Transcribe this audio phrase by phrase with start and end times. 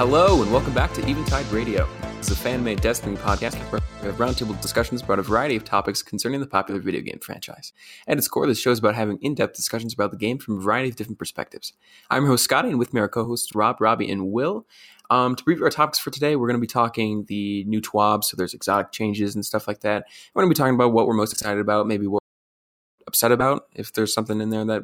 [0.00, 1.86] Hello, and welcome back to Eventide Radio.
[2.16, 5.56] This is a fan made Destiny podcast where we have roundtable discussions about a variety
[5.56, 7.74] of topics concerning the popular video game franchise.
[8.08, 10.56] At its core, this show is about having in depth discussions about the game from
[10.56, 11.74] a variety of different perspectives.
[12.08, 14.66] I'm your host, Scotty, and with me are co hosts Rob, Robbie, and Will.
[15.10, 18.24] Um, to preview our topics for today, we're going to be talking the new TWAB,
[18.24, 20.06] so there's exotic changes and stuff like that.
[20.32, 23.32] We're going to be talking about what we're most excited about, maybe what we're upset
[23.32, 24.82] about, if there's something in there that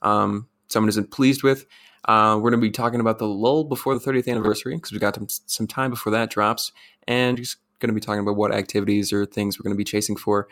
[0.00, 1.66] um, someone isn't pleased with.
[2.06, 5.00] Uh, we're going to be talking about the lull before the 30th anniversary because we've
[5.00, 6.72] got some time before that drops,
[7.08, 9.84] and just going to be talking about what activities or things we're going to be
[9.84, 10.48] chasing for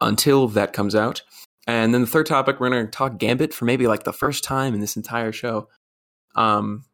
[0.00, 1.22] until that comes out.
[1.66, 4.42] And then the third topic, we're going to talk Gambit for maybe like the first
[4.44, 5.68] time in this entire show.
[6.34, 6.84] Um,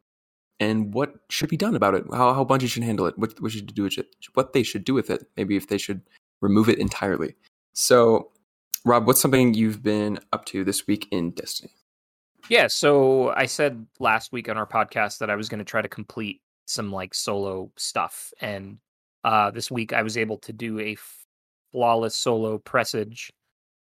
[0.59, 2.03] and what should be done about it?
[2.11, 3.17] How, how Bungie should handle it?
[3.17, 4.07] What, what should do with it?
[4.33, 5.25] What they should do with it?
[5.37, 6.01] Maybe if they should
[6.41, 7.35] remove it entirely.
[7.73, 8.31] So,
[8.83, 11.71] Rob, what's something you've been up to this week in Destiny?
[12.49, 15.81] Yeah, so I said last week on our podcast that I was going to try
[15.81, 18.77] to complete some like solo stuff, and
[19.23, 20.97] uh, this week I was able to do a
[21.71, 23.33] flawless solo presage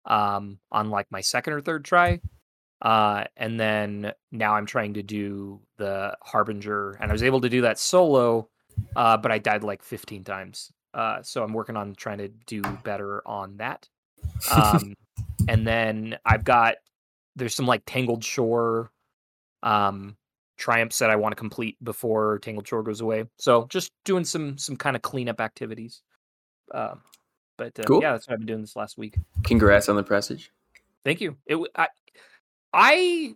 [0.06, 2.20] um, on like my second or third try.
[2.82, 7.50] Uh, and then now I'm trying to do the Harbinger, and I was able to
[7.50, 8.50] do that solo,
[8.96, 10.72] uh, but I died like 15 times.
[10.94, 13.88] Uh, so I'm working on trying to do better on that.
[14.56, 14.96] Um,
[15.48, 16.76] and then I've got
[17.36, 18.92] there's some like Tangled Shore
[19.64, 20.18] um
[20.58, 23.26] triumphs that I want to complete before Tangled Shore goes away.
[23.38, 26.02] So just doing some some kind of cleanup activities.
[26.74, 26.96] Uh,
[27.58, 28.02] but uh, cool.
[28.02, 29.16] yeah, that's what I've been doing this last week.
[29.44, 30.52] Congrats on the presage.
[31.04, 31.36] Thank you.
[31.46, 31.88] It I,
[32.74, 33.36] I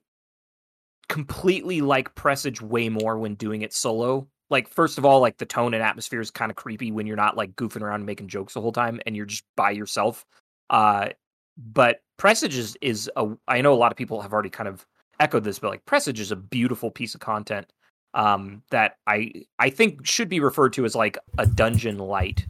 [1.09, 4.28] completely like presage way more when doing it solo.
[4.50, 7.18] Like first of all, like the tone and atmosphere is kind of creepy when you're
[7.18, 10.26] not like goofing around and making jokes the whole time and you're just by yourself.
[10.70, 11.09] Uh
[11.58, 14.86] but Presage is, is a I know a lot of people have already kind of
[15.20, 17.72] echoed this, but like Presage is a beautiful piece of content
[18.14, 22.47] um, that I I think should be referred to as like a dungeon light.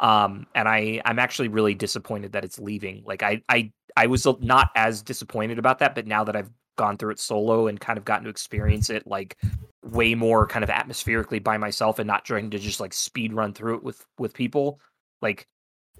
[0.00, 3.02] Um, and I I'm actually really disappointed that it's leaving.
[3.06, 6.96] Like I I I was not as disappointed about that, but now that I've gone
[6.96, 9.38] through it solo and kind of gotten to experience it like
[9.84, 13.52] way more kind of atmospherically by myself and not trying to just like speed run
[13.52, 14.80] through it with with people,
[15.22, 15.46] like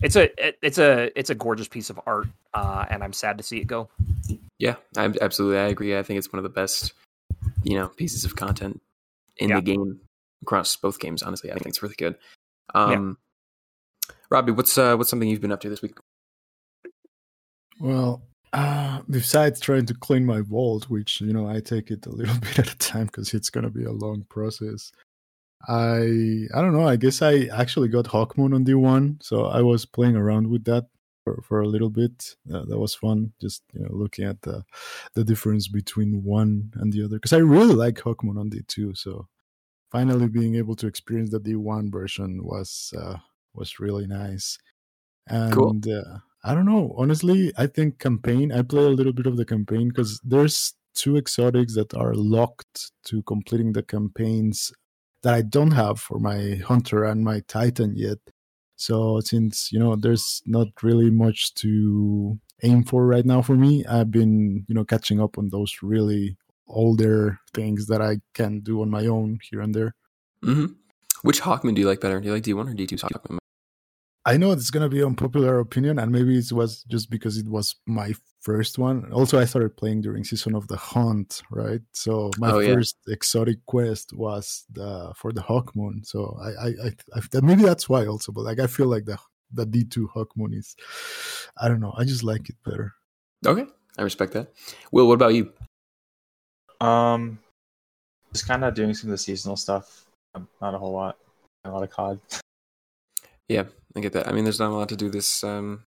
[0.03, 0.31] it's a
[0.65, 3.67] it's a it's a gorgeous piece of art, uh, and I'm sad to see it
[3.67, 3.89] go.
[4.59, 5.59] Yeah, I, absolutely.
[5.59, 5.97] I agree.
[5.97, 6.93] I think it's one of the best,
[7.63, 8.81] you know, pieces of content
[9.37, 9.57] in yeah.
[9.57, 10.01] the game
[10.43, 11.23] across both games.
[11.23, 12.17] Honestly, I think it's really good.
[12.75, 13.19] Um,
[14.09, 14.15] yeah.
[14.31, 15.97] Robbie, what's uh, what's something you've been up to this week?
[17.81, 18.23] Well,
[18.53, 22.39] uh, besides trying to clean my vault, which you know I take it a little
[22.41, 24.93] bit at a time because it's gonna be a long process.
[25.69, 26.87] I I don't know.
[26.87, 30.87] I guess I actually got Hawkmoon on D1, so I was playing around with that
[31.25, 32.37] for, for a little bit.
[32.53, 34.65] Uh, that was fun, just you know looking at the
[35.15, 37.17] the difference between one and the other.
[37.17, 39.29] Because I really like Hawkmoon on D2, so
[39.91, 43.17] finally being able to experience the D1 version was uh,
[43.55, 44.59] was really nice.
[45.27, 45.81] And cool.
[45.89, 46.95] uh, I don't know.
[46.99, 48.53] Honestly, I think campaign.
[48.53, 52.93] I play a little bit of the campaign because there's two exotics that are locked
[53.05, 54.73] to completing the campaigns
[55.25, 58.19] that I don't have for my hunter and my titan yet.
[58.77, 63.85] So since you know there's not really much to aim for right now for me,
[63.87, 66.37] I've been you know catching up on those really
[66.69, 69.95] older things that I can do on my own here and there.
[70.45, 70.73] Mm-hmm.
[71.23, 72.21] Which Hawkmoon do you like better?
[72.21, 73.39] Do you like D1 or D2 Hawkmoon?
[74.27, 77.77] I know it's gonna be unpopular opinion, and maybe it was just because it was
[77.87, 79.13] my first one.
[79.13, 81.81] Also, I started playing during season of the Hunt, right?
[81.93, 83.15] So my oh, first yeah.
[83.15, 86.03] exotic quest was the for the Hawk Moon.
[86.05, 88.33] So I, I, I, I, maybe that's why also.
[88.33, 89.19] But like, I feel like the
[89.53, 90.75] the D two Hawkmoon is,
[91.61, 91.95] I don't know.
[91.97, 92.93] I just like it better.
[93.47, 93.67] Okay,
[93.99, 94.53] I respect that.
[94.91, 95.53] Will, what about you?
[96.81, 97.39] Um,
[98.33, 100.07] just kind of doing some of the seasonal stuff.
[100.61, 101.19] Not a whole lot.
[101.65, 102.21] A lot of COD.
[103.49, 103.65] Yeah,
[103.97, 104.29] I get that.
[104.29, 105.85] I mean, there's not a lot to do this, um,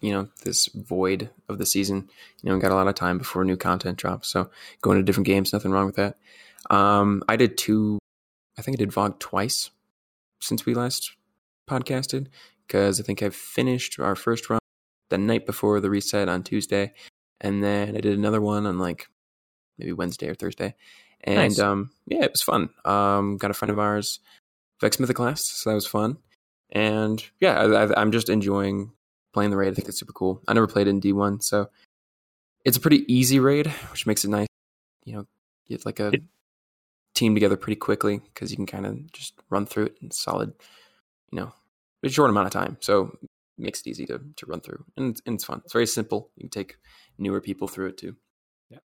[0.00, 2.08] you know, this void of the season.
[2.42, 4.28] You know, we got a lot of time before new content drops.
[4.28, 4.50] So
[4.82, 6.18] going to different games, nothing wrong with that.
[6.68, 7.98] Um, I did two,
[8.58, 9.70] I think I did VOG twice
[10.40, 11.12] since we last
[11.68, 12.26] podcasted
[12.66, 14.60] because I think I finished our first run
[15.10, 16.92] the night before the reset on Tuesday.
[17.40, 19.08] And then I did another one on like
[19.78, 20.74] maybe Wednesday or Thursday.
[21.22, 21.58] And nice.
[21.58, 22.70] um, yeah, it was fun.
[22.84, 24.20] Um, got a friend of ours,
[24.80, 26.16] Vex Mythoclast, so that was fun.
[26.72, 28.92] And yeah, I, am just enjoying
[29.32, 29.72] playing the raid.
[29.72, 30.42] I think it's super cool.
[30.46, 31.68] I never played in D1, so
[32.64, 34.46] it's a pretty easy raid, which makes it nice.
[35.04, 35.26] You know,
[35.68, 36.12] get like a
[37.14, 40.52] team together pretty quickly because you can kind of just run through it in solid,
[41.32, 41.52] you know,
[42.02, 42.76] a short amount of time.
[42.80, 43.28] So it
[43.58, 45.62] makes it easy to to run through, and it's, and it's fun.
[45.64, 46.30] It's very simple.
[46.36, 46.76] You can take
[47.18, 48.16] newer people through it too.
[48.70, 48.78] Yeah.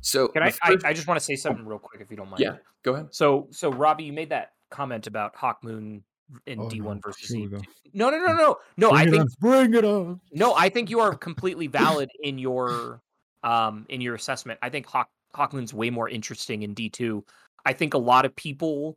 [0.00, 0.90] So Can I, first- I?
[0.90, 2.40] I just want to say something real quick, if you don't mind.
[2.40, 3.14] yeah, go ahead.
[3.14, 6.02] So, so Robbie, you made that comment about Hawk Moon
[6.46, 7.00] in Oh, D one no.
[7.04, 7.48] versus Here we E.
[7.48, 7.60] go.
[7.92, 8.90] No, no, no, no, no.
[8.90, 9.38] Bring I think.
[9.40, 10.20] Bring it on.
[10.32, 10.54] no.
[10.54, 13.00] I think you are completely valid in your
[13.42, 14.58] um in your assessment.
[14.62, 17.24] I think Hawk Hawk Moon's way more interesting in D two.
[17.64, 18.96] I think a lot of people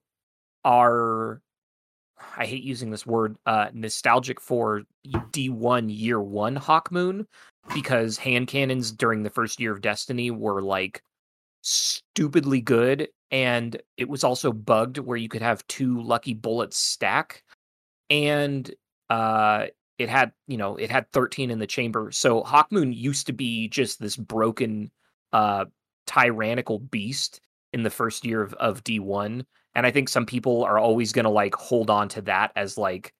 [0.65, 1.41] are.
[2.37, 7.25] I hate using this word, uh, nostalgic for D1 year one Hawk Moon
[7.73, 11.01] because hand cannons during the first year of Destiny were like
[11.69, 13.07] stupidly good.
[13.31, 17.43] And it was also bugged where you could have two lucky bullets stack.
[18.09, 18.73] And
[19.09, 19.67] uh,
[19.97, 22.11] it had, you know, it had 13 in the chamber.
[22.11, 24.91] So hawkmoon used to be just this broken,
[25.33, 25.65] uh,
[26.07, 27.39] tyrannical beast
[27.71, 29.45] in the first year of, of D1
[29.75, 32.77] and i think some people are always going to like hold on to that as
[32.77, 33.13] like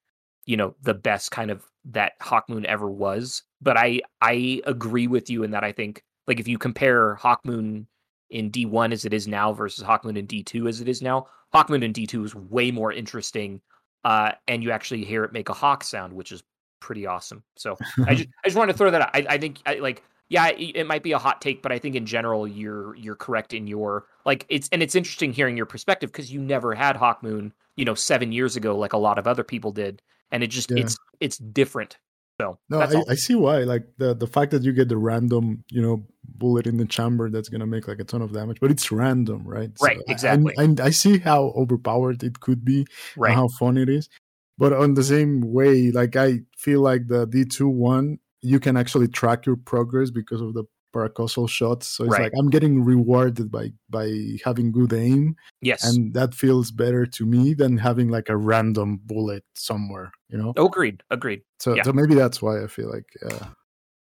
[0.46, 5.30] you know the best kind of that hawkmoon ever was but i i agree with
[5.30, 7.88] you in that i think like if you compare hawk moon
[8.30, 11.26] in d1 as it is now versus hawk moon in d2 as it is now
[11.52, 13.62] hawk moon in d2 is way more interesting
[14.06, 16.44] uh and you actually hear it make a hawk sound which is
[16.80, 17.78] pretty awesome so
[18.08, 20.50] i just i just wanted to throw that out i, I think I, like yeah,
[20.50, 23.54] it, it might be a hot take, but I think in general you're you're correct
[23.54, 27.52] in your like it's and it's interesting hearing your perspective because you never had Hawkmoon,
[27.76, 30.70] you know, seven years ago like a lot of other people did, and it just
[30.70, 30.84] Yeah.
[30.84, 31.98] it's it's different.
[32.40, 33.04] So No, I.
[33.10, 33.60] I see why.
[33.64, 37.30] Like the the fact that you get the random, you know, bullet in the chamber
[37.30, 39.72] that's gonna make like a ton of damage, but it's random, right?
[39.82, 40.54] Right, I- exactly.
[40.58, 42.88] And I, see how overpowered it could be, and
[43.18, 43.34] right.
[43.36, 44.10] how fun it is.
[44.58, 48.78] But on the same way, like I feel like the D two one, you can
[48.78, 50.64] actually track your progress because of the
[50.96, 51.88] paracausal shots.
[51.88, 52.24] So it's Right.
[52.24, 54.08] like I'm getting rewarded by by
[54.46, 55.84] having good aim, Yes.
[55.86, 60.12] and that feels better to me than having like a random bullet somewhere.
[60.30, 60.54] You know.
[60.58, 61.02] Oh, agreed.
[61.10, 61.42] Agreed.
[61.60, 61.84] So, Yeah.
[61.84, 63.48] so maybe that's why I feel like uh,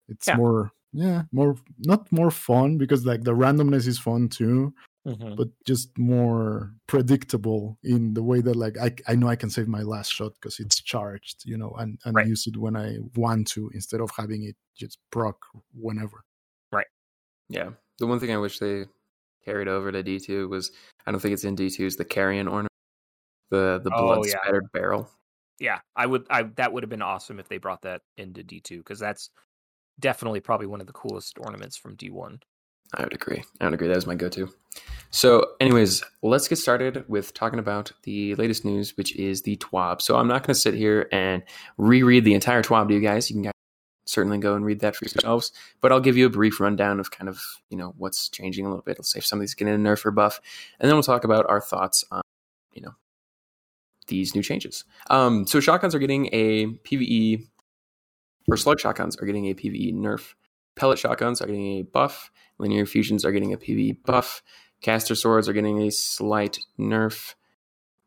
[0.07, 0.37] it's Yeah.
[0.37, 4.73] more, yeah, more not more fun because like the randomness is fun too,
[5.07, 5.35] Mhm.
[5.35, 9.67] but just more predictable in the way that like I I know I can save
[9.67, 12.27] my last shot because it's charged, you know, and and Right.
[12.27, 15.37] use it when I want to instead of having it just proc
[15.73, 16.23] whenever.
[16.71, 16.87] Right.
[17.49, 17.71] Yeah.
[17.97, 18.85] The one thing I wish they
[19.43, 20.71] carried over to D two was
[21.07, 22.69] I don't think it's in D two is the carrion ornament.
[23.49, 24.37] The the Oh, blood yeah.
[24.43, 25.09] spattered barrel.
[25.59, 26.25] Yeah, I would.
[26.29, 29.29] I that would have been awesome if they brought that into D two because that's
[29.99, 32.39] definitely probably one of the coolest ornaments from D one.
[32.93, 33.43] I would agree.
[33.61, 33.87] I would agree.
[33.87, 34.49] That is my go to.
[35.11, 40.01] So, anyways, let's get started with talking about the latest news, which is the TWAB.
[40.01, 41.43] So, I'm not going to sit here and
[41.77, 43.29] reread the entire TWAB to you guys.
[43.29, 43.53] You can guys
[44.05, 45.51] certainly go and read that for yourselves,
[45.81, 48.69] but I'll give you a brief rundown of kind of you know what's changing a
[48.69, 48.97] little bit.
[48.97, 50.41] Let's say if somebody's getting a nerf or buff,
[50.79, 52.21] and then we'll talk about our thoughts on
[52.73, 52.95] you know
[54.09, 54.83] these new changes.
[55.09, 57.47] Um, so, shotguns are getting a PVE,
[58.49, 60.33] or slug shotguns are getting a PVE nerf.
[60.75, 62.31] Pellet shotguns are getting a buff.
[62.57, 64.41] Linear fusions are getting a PvE buff.
[64.81, 67.35] Caster swords are getting a slight nerf.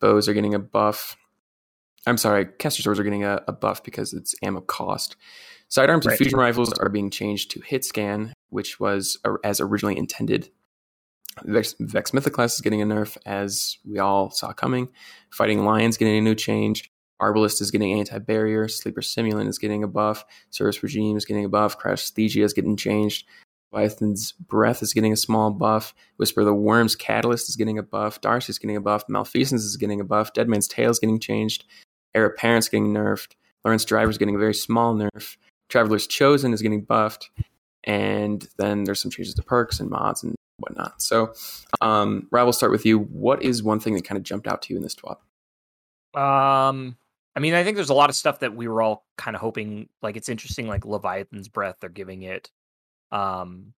[0.01, 1.17] Bows are getting a buff.
[2.07, 5.17] I'm sorry, caster swords are getting a, a buff because it's ammo cost.
[5.69, 6.13] Sidearms Right.
[6.13, 10.51] and fusion rifles are being changed to hit scan, which was uh, as originally intended.
[11.45, 14.89] Vex, Vex Mythoclast is getting a nerf, as we all saw coming.
[15.31, 16.91] Fighting Lions getting a new change.
[17.21, 18.69] Arbalest is getting anti-barrier.
[18.69, 20.25] Sleeper Simulant is getting a buff.
[20.51, 21.79] SUROS Regime is getting a buff.
[21.79, 23.27] Cryosthesia is getting changed.
[23.73, 25.95] Leviathan's Breath is getting a small buff.
[26.17, 28.21] Whisper the Worm's Catalyst is getting a buff.
[28.21, 29.05] Darcy's getting a buff.
[29.09, 30.33] Malfeasance is getting a buff.
[30.35, 31.65] Dead Man's Tale is getting changed.
[32.15, 33.33] Heir Apparent's getting nerfed.
[33.65, 35.37] Lorentz Driver's getting a very small nerf.
[35.71, 37.31] Traveler's Chosen is getting buffed.
[37.85, 41.03] And then there's some changes to perks and mods and whatnot.
[41.03, 41.35] So,
[41.81, 42.99] um, Rob, we'll start with you.
[42.99, 45.17] What is one thing that kind of jumped out to you in this TWAB?
[46.19, 46.97] Um,
[47.35, 49.41] I mean, I think there's a lot of stuff that we were all kind of
[49.41, 49.89] hoping.
[50.03, 50.67] Like, it's interesting.
[50.67, 52.51] Like Leviathan's breath, they're giving it.
[53.11, 53.75] Um,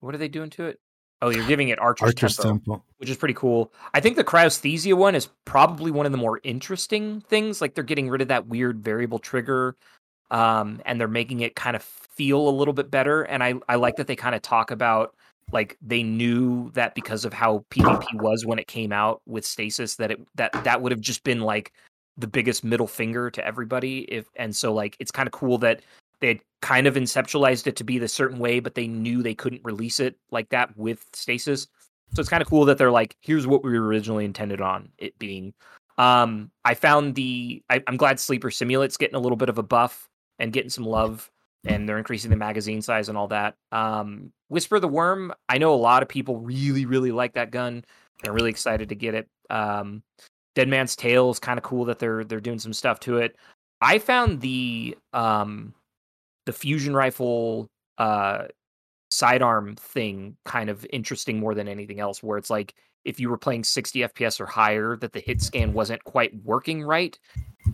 [0.00, 0.80] what are they doing to it?
[1.22, 2.84] Oh, you're giving it Archer's, Archer's Tempo, Temple.
[2.98, 3.72] which is pretty cool.
[3.94, 7.62] I think the Cryosthesia one is probably one of the more interesting things.
[7.62, 9.76] Like, they're getting rid of that weird variable trigger,
[10.30, 13.22] um, and they're making it kind of feel a little bit better.
[13.22, 15.14] And I I like that they kind of talk about
[15.52, 19.96] like they knew that because of how PvP was when it came out with stasis
[19.96, 21.72] that it that that would have just been like
[22.16, 25.82] the biggest middle finger to everybody if and so like it's kind of cool that
[26.20, 29.34] they had kind of inceptualized it to be the certain way but they knew they
[29.34, 31.66] couldn't release it like that with stasis.
[32.14, 35.18] So it's kind of cool that they're like here's what we originally intended on it
[35.18, 35.52] being.
[35.98, 39.62] Um i found the I, i'm glad sleeper simulant's getting a little bit of a
[39.62, 40.08] buff
[40.38, 41.30] and getting some love
[41.64, 43.54] and they're increasing the magazine size and all that.
[43.72, 47.84] Um, Whisper the Worm, I know a lot of people really, really like that gun.
[48.22, 49.28] They're really excited to get it.
[49.50, 50.02] Um,
[50.54, 53.36] Dead Man's Tale is kind of cool that they're they're doing some stuff to it.
[53.80, 55.74] I found the um,
[56.46, 57.68] the fusion rifle
[57.98, 58.44] uh,
[59.10, 63.36] sidearm thing kind of interesting more than anything else, where it's like if you were
[63.38, 67.18] playing 60 FPS or higher, that the hit scan wasn't quite working right.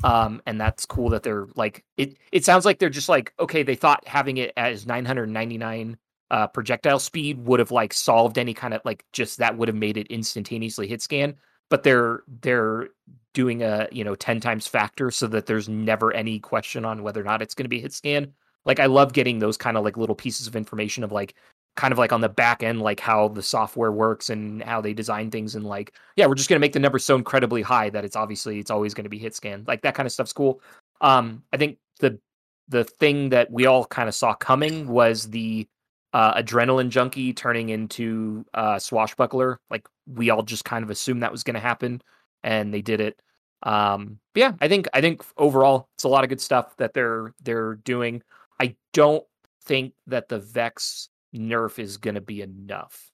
[0.05, 2.17] Um, and that's cool that they're like it.
[2.33, 5.97] It sounds like they're just like okay, they thought having it as 999
[6.31, 9.77] uh, projectile speed would have like solved any kind of like just that would have
[9.77, 11.35] made it instantaneously hit scan.
[11.69, 12.89] But they're they're
[13.33, 17.21] doing a you know 10 times factor so that there's never any question on whether
[17.21, 18.33] or not it's going to be hit scan.
[18.65, 21.35] Like I love getting those kind of like little pieces of information of like
[21.81, 24.93] kind of like on the back end, like how the software works and how they
[24.93, 28.05] design things, and like, yeah, we're just gonna make the number so incredibly high that
[28.05, 29.65] it's obviously it's always gonna be hit scan.
[29.67, 30.61] Like that kind of stuff's cool.
[31.01, 32.21] Um, I think the
[32.69, 35.67] the thing that we all kind of saw coming was the
[36.13, 39.59] uh, adrenaline junkie turning into uh, swashbuckler.
[39.71, 42.03] Like we all just kind of assumed that was going to happen,
[42.43, 43.23] and they did it.
[43.63, 46.93] Um, but yeah, I think I think overall it's a lot of good stuff that
[46.93, 48.23] they're they're doing.
[48.61, 49.25] I don't
[49.65, 53.11] think that the Vex nerf is going to be enough.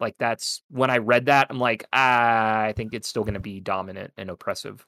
[0.00, 3.40] Like that's when I read that, I'm like, ah, I think it's still going to
[3.40, 4.84] be dominant and oppressive,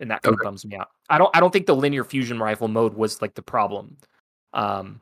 [0.00, 0.42] and that kind Okay.
[0.42, 0.88] of bums me out.
[1.08, 3.96] I don't, I don't think the linear fusion rifle mode was like the problem.
[4.52, 5.00] Um,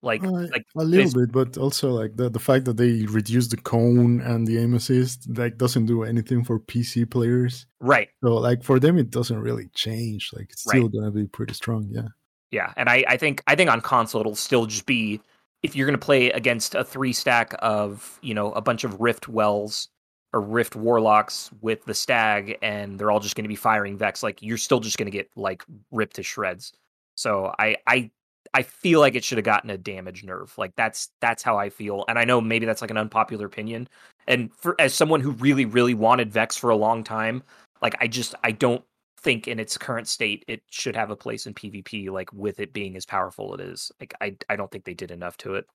[0.00, 3.50] like, Uh, like a little bit, but also like the the fact that they reduced
[3.50, 7.66] the cone and the aim assist like doesn't do anything for PC players.
[7.80, 10.30] right, So like for them, it doesn't really change.
[10.32, 10.76] Like it's Right.
[10.76, 11.88] still gonna be pretty strong.
[11.90, 12.08] Yeah.
[12.50, 15.20] yeah, and I, I think, I think on console it'll still just be
[15.62, 19.00] if you're going to play against a three stack of you know a bunch of
[19.00, 19.88] Rift Wells
[20.32, 24.22] or Rift Warlocks with the Stag, and they're all just going to be firing Vex.
[24.22, 26.72] Like you're still just going to get like ripped to shreds.
[27.16, 28.10] So I I
[28.54, 30.58] I feel like it should have gotten a damage nerf.
[30.58, 33.88] Like that's that's how I feel, and I know maybe that's like an unpopular opinion.
[34.26, 37.42] And for as someone who really really wanted Vex for a long time,
[37.80, 38.84] like I just I don't
[39.22, 42.10] think in its current state it should have a place in PvP.
[42.10, 45.10] Like with it being as powerful it is, like I I don't think they did
[45.10, 45.66] enough to it.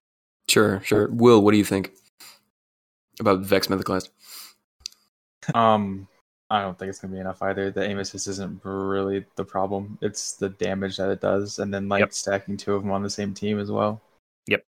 [0.49, 1.09] Sure, sure.
[1.11, 1.91] Will, what do you think
[3.19, 4.09] about Vex Mythoclast?
[5.55, 6.09] Um,
[6.49, 7.71] I don't think it's gonna be enough either.
[7.71, 9.97] The aim assist isn't really the problem.
[10.01, 12.11] It's the damage that it does, and then like Yep.
[12.13, 14.01] stacking two of them on the same team as well.
[14.47, 14.63] Yep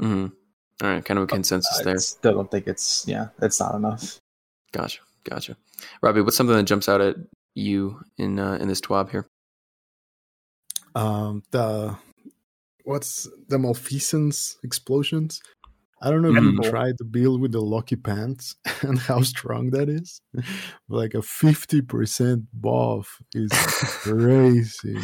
[0.00, 0.26] hmm
[0.82, 1.94] All right, kind of a consensus I there.
[1.94, 4.18] I still don't think it's yeah, it's not enough.
[4.72, 5.56] Gotcha, gotcha.
[6.02, 7.16] Robbie, what's something that jumps out at
[7.56, 9.26] you in uh, in this twab here?
[10.94, 11.96] Um, the
[12.84, 15.42] what's the Malfeasance explosions?
[16.02, 16.70] I don't know if Yeah, you cool.
[16.70, 20.20] tried to build with the Lucky Pants and how strong that is.
[20.88, 23.50] like a fifty percent buff is
[24.02, 24.98] crazy.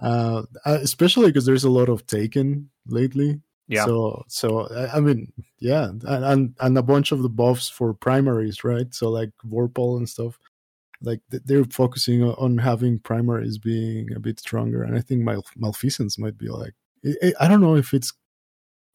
[0.00, 3.40] Uh, uh, especially because there's a lot of Taken lately.
[3.68, 3.84] Yeah.
[3.84, 7.94] So, so I- I mean, yeah, and, and and a bunch of the buffs for
[7.94, 8.92] primaries, right?
[8.94, 10.38] So like Vorpal and stuff.
[11.02, 16.18] Like they're focusing on having primaries being a bit stronger, and I think Mal- Malfeasance
[16.18, 16.74] might be like.
[17.04, 18.12] I- I I don't know if it's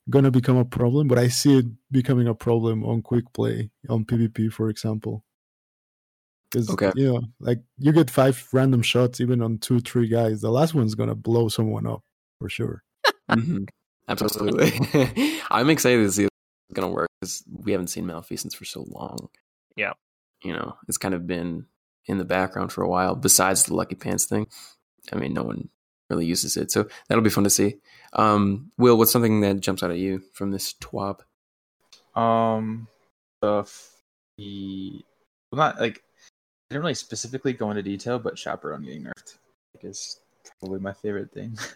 [0.10, 4.06] gonna become a problem, but I see it becoming a problem on quick play on
[4.06, 5.24] PvP, for example.
[6.52, 6.92] Because Okay.
[6.96, 10.42] you know, like you get five random shots even on two, three guys.
[10.42, 12.04] The last one's gonna blow someone up
[12.40, 12.84] for sure.
[13.30, 13.66] hmm
[14.08, 14.72] Absolutely.
[15.50, 16.30] I'm excited to see if
[16.70, 19.30] it's going to work because we haven't seen Malfeasance for so long.
[19.76, 19.94] Yeah.
[20.44, 21.66] You know, it's kind of been
[22.08, 24.48] in the background for a while, besides the Lucky Pants thing.
[25.12, 25.70] I mean, no one
[26.10, 26.72] really uses it.
[26.72, 27.78] So that'll be fun to see.
[28.14, 31.20] Um, Will, what's something that jumps out at you from this TWAB?
[32.20, 32.88] Um,
[33.42, 33.92] the f-
[34.38, 35.04] the
[35.52, 39.38] well, not like I didn't really specifically go into detail, but chaperone getting nerfed
[39.74, 40.20] like, is
[40.60, 41.58] probably my favorite thing.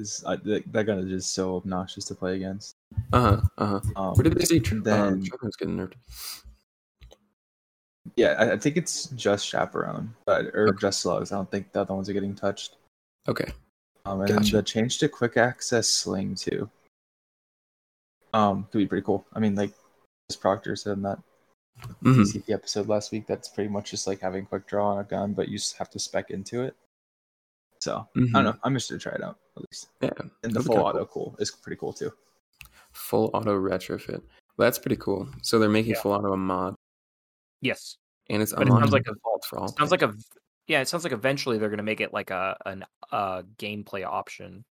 [0.00, 2.74] Is I, that, that gun is just so obnoxious to play against.
[3.12, 3.40] Uh huh.
[3.58, 3.80] Uh huh.
[3.94, 5.92] Um, Where did they see tr- and then- um, Chaperone's getting nerfed?
[8.16, 10.78] Yeah, I, I think it's just chaperone, but or Okay.
[10.80, 11.32] just slugs.
[11.32, 12.76] I don't think the other ones are getting touched.
[13.28, 13.50] Okay.
[14.04, 14.56] Um, and Gotcha.
[14.56, 16.68] the change to quick access sling too.
[18.34, 19.26] Um, could be pretty cool.
[19.32, 19.72] I mean, like,
[20.30, 21.18] as Proctor said in that
[22.00, 25.04] hmm PCP episode last week, that's pretty much just like having quick draw on a
[25.04, 26.74] gun, but you just have to spec into it.
[27.80, 28.54] So I don't know.
[28.62, 29.88] I'm interested to try it out at least.
[30.00, 30.10] Yeah.
[30.18, 32.12] And the that'd full kinda auto cool is pretty cool too.
[32.92, 34.22] Full auto retrofit.
[34.56, 35.28] Well, that's pretty cool.
[35.42, 36.00] So they're making Yeah.
[36.00, 36.74] full auto a mod,
[37.62, 37.96] Yes,
[38.28, 39.68] and it's But it sounds like a- vault for all.
[39.68, 40.16] sounds like players.
[40.16, 40.18] a
[40.66, 40.80] yeah.
[40.82, 44.64] It sounds like eventually they're going to make it like a an uh gameplay option.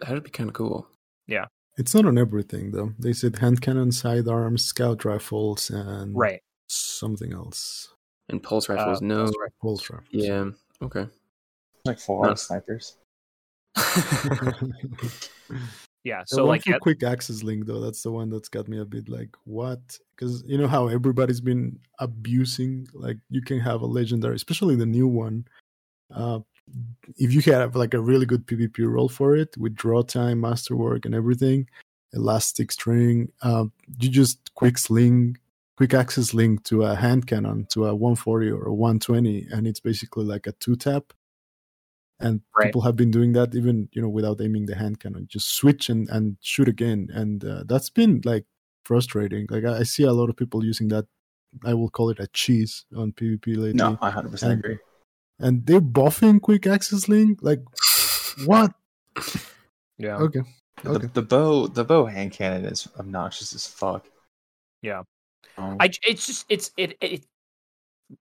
[0.00, 0.88] that'd be kind of cool.
[1.26, 1.46] Yeah.
[1.76, 2.92] It's not on everything though.
[2.98, 6.40] They said hand cannon, sidearms, scout rifles, and Right.
[6.68, 7.92] something else.
[8.28, 9.24] And pulse Uh, rifles, no.
[9.24, 9.54] pulse rifle.
[9.60, 10.08] Pulse rifles.
[10.12, 10.50] Yeah.
[10.82, 11.06] Okay.
[11.84, 12.34] Like full No.
[12.34, 12.96] snipers.
[16.04, 16.22] Yeah.
[16.26, 19.08] So like yeah, quick access sling though, that's the one that's got me a bit
[19.08, 19.98] like what?
[20.16, 22.88] Because you know how everybody's been abusing.
[22.94, 25.46] Like you can have a legendary, especially the new one.
[26.14, 26.40] Uh,
[27.16, 31.04] if you have like a really good PvP role for it with draw time, masterwork,
[31.04, 31.68] and everything,
[32.12, 33.30] elastic string.
[33.42, 35.36] Um, you just quick sling,
[35.76, 39.80] quick access sling to a hand cannon to a 140 or a 120, and it's
[39.80, 41.12] basically like a two tap.
[42.20, 42.66] And Right.
[42.66, 45.88] people have been doing that even you know without aiming the hand cannon, just switch
[45.88, 48.44] and and shoot again, and uh, that's been like
[48.84, 49.46] frustrating.
[49.50, 51.06] Like I, I see a lot of people using that.
[51.64, 54.78] I will call it a cheese on PvP lately No, I 100 percent And- agree.
[55.40, 57.38] and they're buffing quick access sling.
[57.42, 57.62] Like,
[58.46, 58.72] what?
[59.98, 60.16] Yeah.
[60.18, 60.40] Okay,
[60.86, 61.06] okay.
[61.06, 64.06] The, the bow, the bow hand cannon is obnoxious as fuck.
[64.82, 65.02] Yeah.
[65.58, 67.26] Um, I it's just it's it, it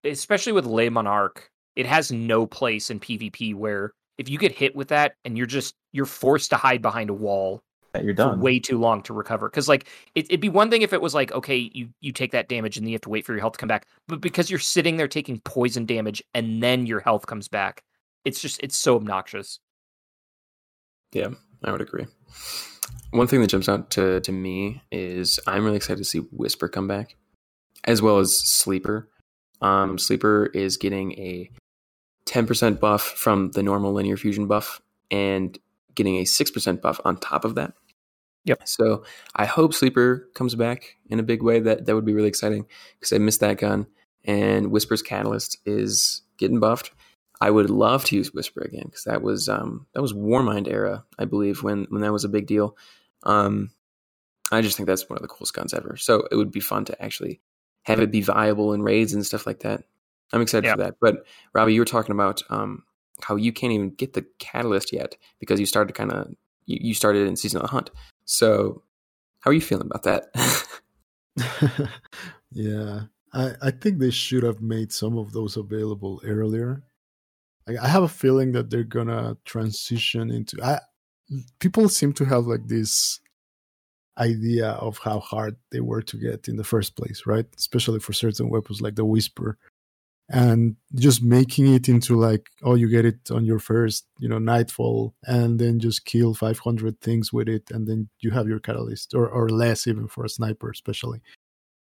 [0.03, 1.43] especially with Le Monarque,
[1.75, 5.47] it has no place in PvP where if you get hit with that and you're
[5.47, 7.61] just you're forced to hide behind a wall
[7.95, 8.39] yeah, you're done.
[8.39, 9.49] way too long to recover.
[9.49, 12.31] Because like it, it'd be one thing if it was like okay, you you take
[12.31, 14.21] that damage and then you have to wait for your health to come back, but
[14.21, 17.83] because you're sitting there taking poison damage and then your health comes back,
[18.25, 19.59] it's just it's so obnoxious.
[21.11, 21.29] Yeah,
[21.63, 22.05] I would agree.
[23.11, 26.67] One thing that jumps out to, to me is I'm really excited to see Whisper
[26.67, 27.15] come back,
[27.85, 29.09] as well as Sleeper.
[29.61, 31.49] Um, Sleeper is getting a
[32.29, 35.57] 10% buff from the normal linear fusion buff and
[35.95, 37.73] getting a 6% buff on top of that.
[38.45, 38.67] Yep.
[38.67, 39.03] So
[39.35, 41.59] I hope Sleeper comes back in a big way.
[41.59, 42.65] That that would be really exciting
[42.99, 43.87] because I missed that gun.
[44.23, 46.91] And Whisper's Catalyst is getting buffed.
[47.41, 51.05] I would love to use Whisper again because that was um, that was Warmind era,
[51.17, 52.77] I believe, when when that was a big deal.
[53.23, 53.71] Um,
[54.51, 55.95] I just think that's one of the coolest guns ever.
[55.97, 57.41] So it would be fun to actually
[57.83, 59.83] have it be viable in raids and stuff like that.
[60.33, 60.73] I'm excited Yeah.
[60.73, 60.95] for that.
[61.01, 62.83] But Robbie, you were talking about um,
[63.21, 66.27] how you can't even get the catalyst yet because you started kind of
[66.65, 67.89] you, you started in season of the hunt.
[68.25, 68.83] So
[69.39, 70.29] how are you feeling about that?
[72.51, 73.01] yeah,
[73.33, 76.83] I I think they should have made some of those available earlier.
[77.67, 80.57] Like, I have a feeling that they're gonna transition into.
[80.63, 80.79] I
[81.59, 83.19] people seem to have like this
[84.17, 87.45] idea of how hard they were to get in the first place, right?
[87.57, 89.57] Especially for certain weapons like the Whisper.
[90.31, 94.37] And just making it into like, oh, you get it on your first, you know,
[94.37, 99.15] nightfall, and then just kill 500 things with it, and then you have your catalyst,
[99.15, 101.21] or, or less even for a sniper, especially.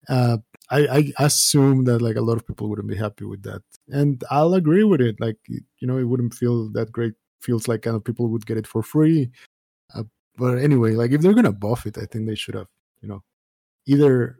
[0.09, 0.39] Uh,
[0.71, 4.23] I, I assume that like a lot of people wouldn't be happy with that, and
[4.31, 5.17] I'll agree with it.
[5.19, 7.15] Like, you know, it wouldn't feel that great.
[7.41, 9.31] Feels like kind of people would get it for free,
[9.95, 10.03] uh,
[10.37, 12.69] but anyway, like if they're gonna buff it, I think they should have,
[13.01, 13.23] you know,
[13.87, 14.37] either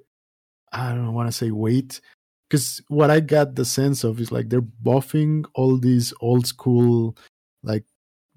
[0.73, 2.01] I don't want to say wait,
[2.49, 7.17] because what I got the sense of is like they're buffing all these old school
[7.63, 7.85] like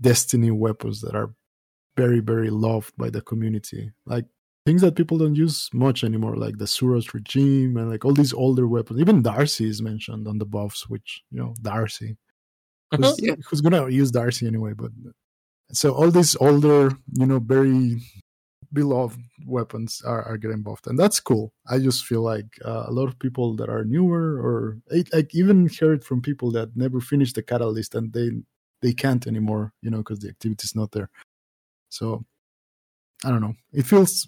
[0.01, 1.33] Destiny weapons that are
[1.97, 4.25] very very loved by the community, like
[4.65, 8.33] things that people don't use much anymore, like the Suros regime and like all these
[8.33, 8.99] older weapons.
[8.99, 12.17] Even Darcy is mentioned on the buffs, which you know Darcy,
[12.91, 13.09] uh-huh.
[13.09, 13.35] who's, Yeah.
[13.49, 14.91] who's gonna use Darcy anyway, but
[15.71, 18.01] so all these older, you know, very
[18.73, 21.53] beloved weapons are, are getting buffed, and that's cool.
[21.69, 25.25] I just feel like uh, a lot of people that are newer, or I, I
[25.31, 28.29] even heard from people that never finished the catalyst and they
[28.81, 31.09] they can't anymore, you know, because the activity is not there.
[31.89, 32.23] So
[33.25, 33.55] I don't know.
[33.73, 34.27] It feels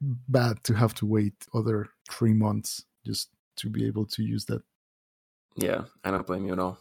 [0.00, 4.62] bad to have to wait other three months just to be able to use that.
[5.56, 6.78] yeah, I don't blame you at all.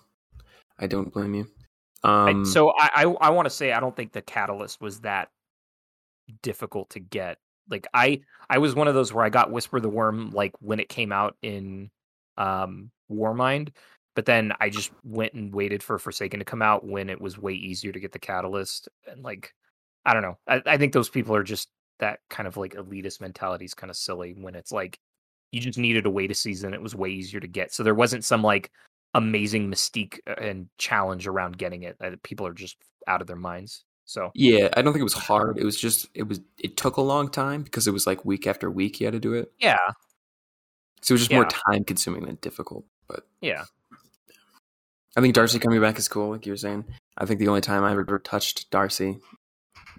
[0.79, 1.47] I don't blame you.
[2.03, 4.99] I- Um, so I I, I want to say I don't think the catalyst was
[5.01, 5.29] that
[6.41, 7.37] difficult to get.
[7.69, 10.79] Like I I was one of those where I got Whisper the Worm like when
[10.79, 11.89] it came out in
[12.37, 13.69] um Warmind,
[14.15, 17.37] but then I just went and waited for Forsaken to come out when it was
[17.37, 19.53] way easier to get the catalyst and like
[20.05, 20.37] I don't know.
[20.47, 23.89] I, I think those people are just that kind of like elitist mentality is kind
[23.89, 24.99] of silly when it's like
[25.51, 26.73] you just needed to wait a season.
[26.73, 27.73] It was way easier to get.
[27.73, 28.71] So there wasn't some like
[29.13, 31.95] amazing mystique uh, and challenge around getting it.
[32.01, 33.83] Uh, People are just out of their minds.
[34.05, 35.57] So Yeah, I don't think it was hard.
[35.57, 38.45] It was just it was it took a long time because it was like week
[38.47, 39.51] after week you had to do it.
[39.59, 39.77] yeah,
[41.01, 42.85] So it was just more time consuming than difficult.
[43.07, 43.65] But yeah,
[45.15, 46.85] I think Darcy coming back is cool, like you were saying.
[47.17, 49.19] I think the only time I ever touched Darcy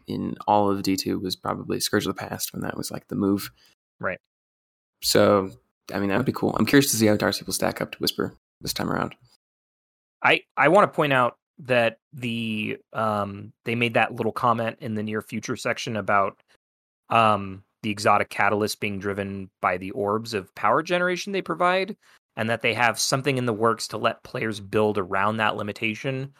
[0.06, 3.08] in all of D two was probably Scourge of the Past when that was like
[3.08, 3.50] the move.
[3.98, 4.20] Right.
[5.02, 5.50] So
[5.92, 6.54] I mean that would be cool.
[6.56, 9.14] I'm curious to see how Darcy will stack up to Whisper this time around.
[10.22, 14.94] I I want to point out that the um they made that little comment in
[14.94, 16.42] the near future section about
[17.10, 21.96] um the exotic catalyst being driven by the orbs of power generation they provide
[22.36, 26.32] and that they have something in the works to let players build around that limitation.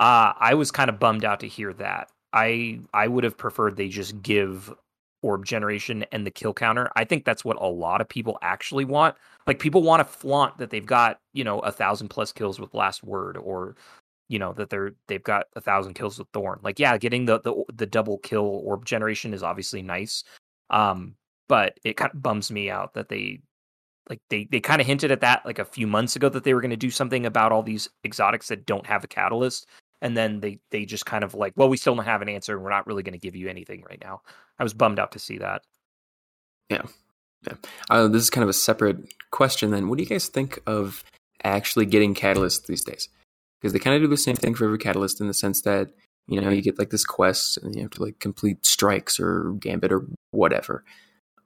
[0.00, 2.10] Uh I was kind of bummed out to hear that.
[2.32, 4.72] I I would have preferred they just give
[5.22, 6.90] orb generation and the kill counter.
[6.96, 9.16] I think that's what a lot of people actually want.
[9.46, 12.74] Like people want to flaunt that they've got, you know, a thousand plus kills with
[12.74, 13.74] last word or
[14.28, 16.60] you know that they're they've got a thousand kills with thorn.
[16.62, 20.24] Like yeah getting the the, the double kill orb generation is obviously nice
[20.70, 21.16] Um,
[21.48, 23.40] but it kind of bums me out that they
[24.08, 26.54] like they they kind of hinted at that like a few months ago that they
[26.54, 29.66] were going to do something about all these exotics that don't have a catalyst
[30.02, 32.58] and then they they just kind of like well we still don't have an answer
[32.58, 34.20] we're not really going to give you anything right now.
[34.58, 35.62] I was bummed out to see that.
[36.70, 36.82] Yeah.
[37.46, 37.54] Yeah.
[37.90, 38.96] Uh, this is kind of a separate
[39.30, 39.88] question then.
[39.88, 41.04] What do you guys think of
[41.42, 43.08] actually getting catalysts these days
[43.64, 45.88] because they kind of do the same thing for every catalyst in the sense that
[46.26, 49.54] you know you get like this quest and you have to like complete strikes or
[49.58, 50.84] gambit or whatever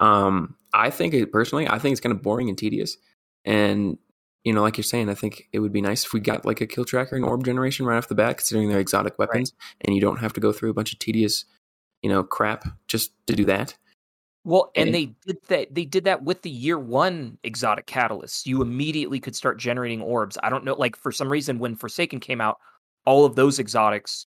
[0.00, 2.96] um i think it personally i think it's kind of boring and tedious
[3.44, 3.98] and
[4.44, 6.62] you know, like you're saying, I think it would be nice if we got like
[6.62, 9.76] a kill tracker and orb generation right off the bat, considering they're exotic weapons, right.
[9.82, 11.44] and you don't have to go through a bunch of tedious,
[12.02, 13.76] you know, crap just to do that.
[14.44, 15.74] Well, and they did that.
[15.74, 18.46] They did that with the year one exotic catalysts.
[18.46, 20.38] You immediately could start generating orbs.
[20.42, 22.58] I don't know, like for some reason, when Forsaken came out,
[23.04, 24.26] all of those exotics,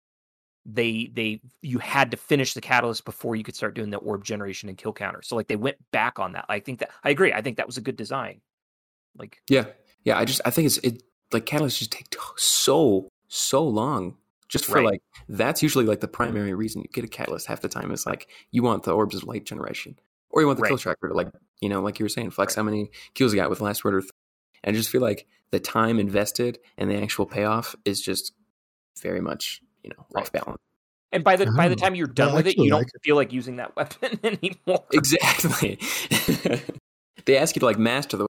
[0.66, 4.24] they they you had to finish the catalyst before you could start doing the orb
[4.24, 5.22] generation and kill counter.
[5.22, 6.46] So like they went back on that.
[6.50, 7.32] I think that I agree.
[7.32, 8.42] I think that was a good design.
[9.18, 9.66] Like yeah,
[10.04, 14.18] yeah, I just I think it's it like catalysts just take so so long
[14.48, 14.86] just for right.
[14.86, 16.16] like that's usually like the mm-hmm.
[16.16, 19.16] primary reason you get a catalyst half the time is like you want the orbs
[19.16, 19.98] of light generation
[20.30, 20.70] or you want the right.
[20.70, 21.30] kill tracker like
[21.62, 22.62] you know like you were saying flex right.
[22.62, 24.12] how many kills you got with last word or th-
[24.64, 28.34] and I just feel like the time invested and the actual payoff is just
[29.02, 30.62] very much you know off balance
[31.12, 33.32] and by the by the time you're done with it you don't like feel like
[33.32, 35.80] using that weapon anymore exactly
[37.26, 38.28] they ask you to like master the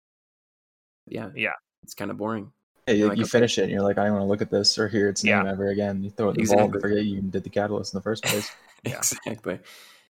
[1.13, 2.53] yeah, yeah, it's kind of boring.
[2.87, 3.31] Yeah, you, like, you okay.
[3.31, 5.23] finish it and you're like, I don't want to look at this or hear its
[5.23, 5.51] name yeah.
[5.51, 6.03] ever again.
[6.03, 6.63] You throw it in the exactly.
[6.63, 8.51] vault and forget you even did the catalyst in the first place.
[8.85, 8.99] yeah.
[8.99, 9.61] Exactly.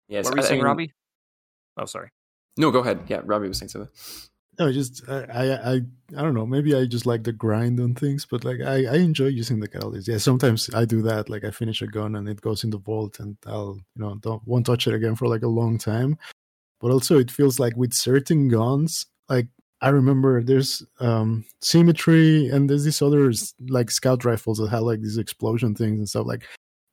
[0.09, 0.25] Yes.
[0.25, 0.93] What were you saying, I mean, Robbie?
[1.77, 2.11] Oh, sorry.
[2.57, 3.01] No, go ahead.
[3.09, 3.91] Yeah, Robbie was saying something.
[4.59, 5.75] No, just I, I I
[6.17, 6.45] I don't know.
[6.45, 9.69] Maybe I just like the grind on things, but like I I enjoy using the
[9.69, 10.09] catalyst.
[10.09, 11.31] Yeah, sometimes I do that.
[11.31, 14.15] Like I finish a gun and it goes in the vault, and I'll you know
[14.17, 16.19] don't won't touch it again for like a long time.
[16.81, 19.47] But also, it feels like with certain guns, like
[19.83, 23.33] I remember there's um, symmetry and there's these other
[23.69, 26.27] like scout rifles that have like these explosion things and stuff.
[26.27, 26.45] Like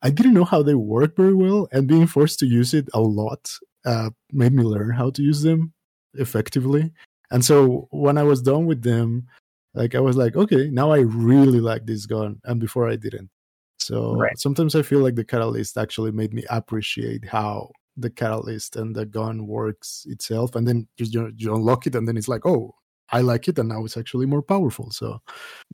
[0.02, 2.99] I didn't know how they work very well, and being forced to use it a
[2.99, 3.52] lot
[3.86, 5.73] uh, made me learn how to use them
[6.15, 6.91] effectively.
[7.32, 9.28] And so when I was done with them,
[9.75, 13.30] like I was like, okay, now I really like this gun, and before I didn't.
[13.78, 14.38] So right.
[14.38, 19.06] sometimes I feel like the catalyst actually made me appreciate how the catalyst and the
[19.06, 22.73] gun works itself and then you, you unlock it and then it's like oh
[23.12, 25.22] i like it and now it's actually more powerful so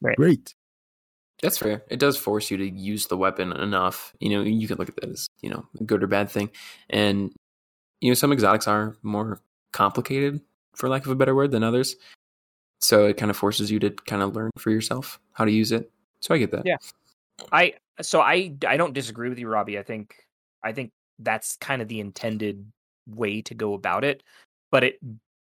[0.02, 0.16] right.
[0.16, 0.54] great
[1.42, 4.78] that's fair it does force you to use the weapon enough you know you can
[4.78, 6.50] look at that as you know a good or bad thing
[6.90, 7.32] and
[8.02, 9.40] you know some exotics are more
[9.72, 10.42] complicated
[10.76, 11.96] for lack of a better word than others
[12.80, 15.72] so it kind of forces you to kind of learn for yourself how to use
[15.72, 16.78] it so i get that yeah
[17.52, 20.16] i so i i don't disagree with you robbie i think
[20.64, 22.72] i think that's kind of the intended
[23.08, 24.24] way to go about it.
[24.72, 25.00] But it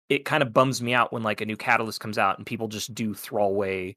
[0.09, 2.69] it kind of bums me out when like a new catalyst comes out and people
[2.69, 3.97] just do throwaway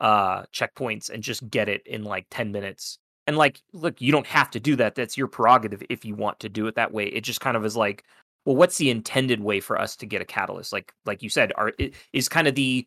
[0.00, 2.98] uh checkpoints and just get it in like 10 minutes.
[3.26, 4.94] And like look, you don't have to do that.
[4.94, 7.06] That's your prerogative if you want to do it that way.
[7.06, 8.04] It just kind of is like
[8.46, 11.52] well what's the intended way for us to get a catalyst like like you said
[11.56, 11.72] are
[12.14, 12.86] is kind of the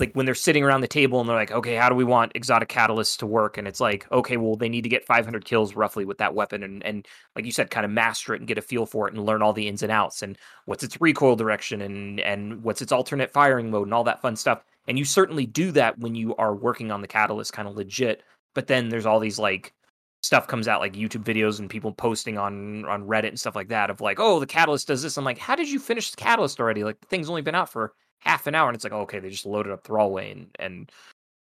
[0.00, 2.32] like when they're sitting around the table and they're like, okay, how do we want
[2.34, 3.58] exotic catalysts to work?
[3.58, 6.62] And it's like, okay, well, they need to get 500 kills roughly with that weapon,
[6.62, 9.14] and and like you said, kind of master it and get a feel for it
[9.14, 12.82] and learn all the ins and outs and what's its recoil direction and and what's
[12.82, 14.64] its alternate firing mode and all that fun stuff.
[14.88, 18.22] And you certainly do that when you are working on the catalyst, kind of legit.
[18.54, 19.74] But then there's all these like
[20.22, 23.68] stuff comes out like YouTube videos and people posting on on Reddit and stuff like
[23.68, 25.16] that of like, oh, the catalyst does this.
[25.18, 26.84] I'm like, how did you finish the catalyst already?
[26.84, 29.30] Like the thing's only been out for half an hour and it's like okay they
[29.30, 30.92] just loaded up throwaway and and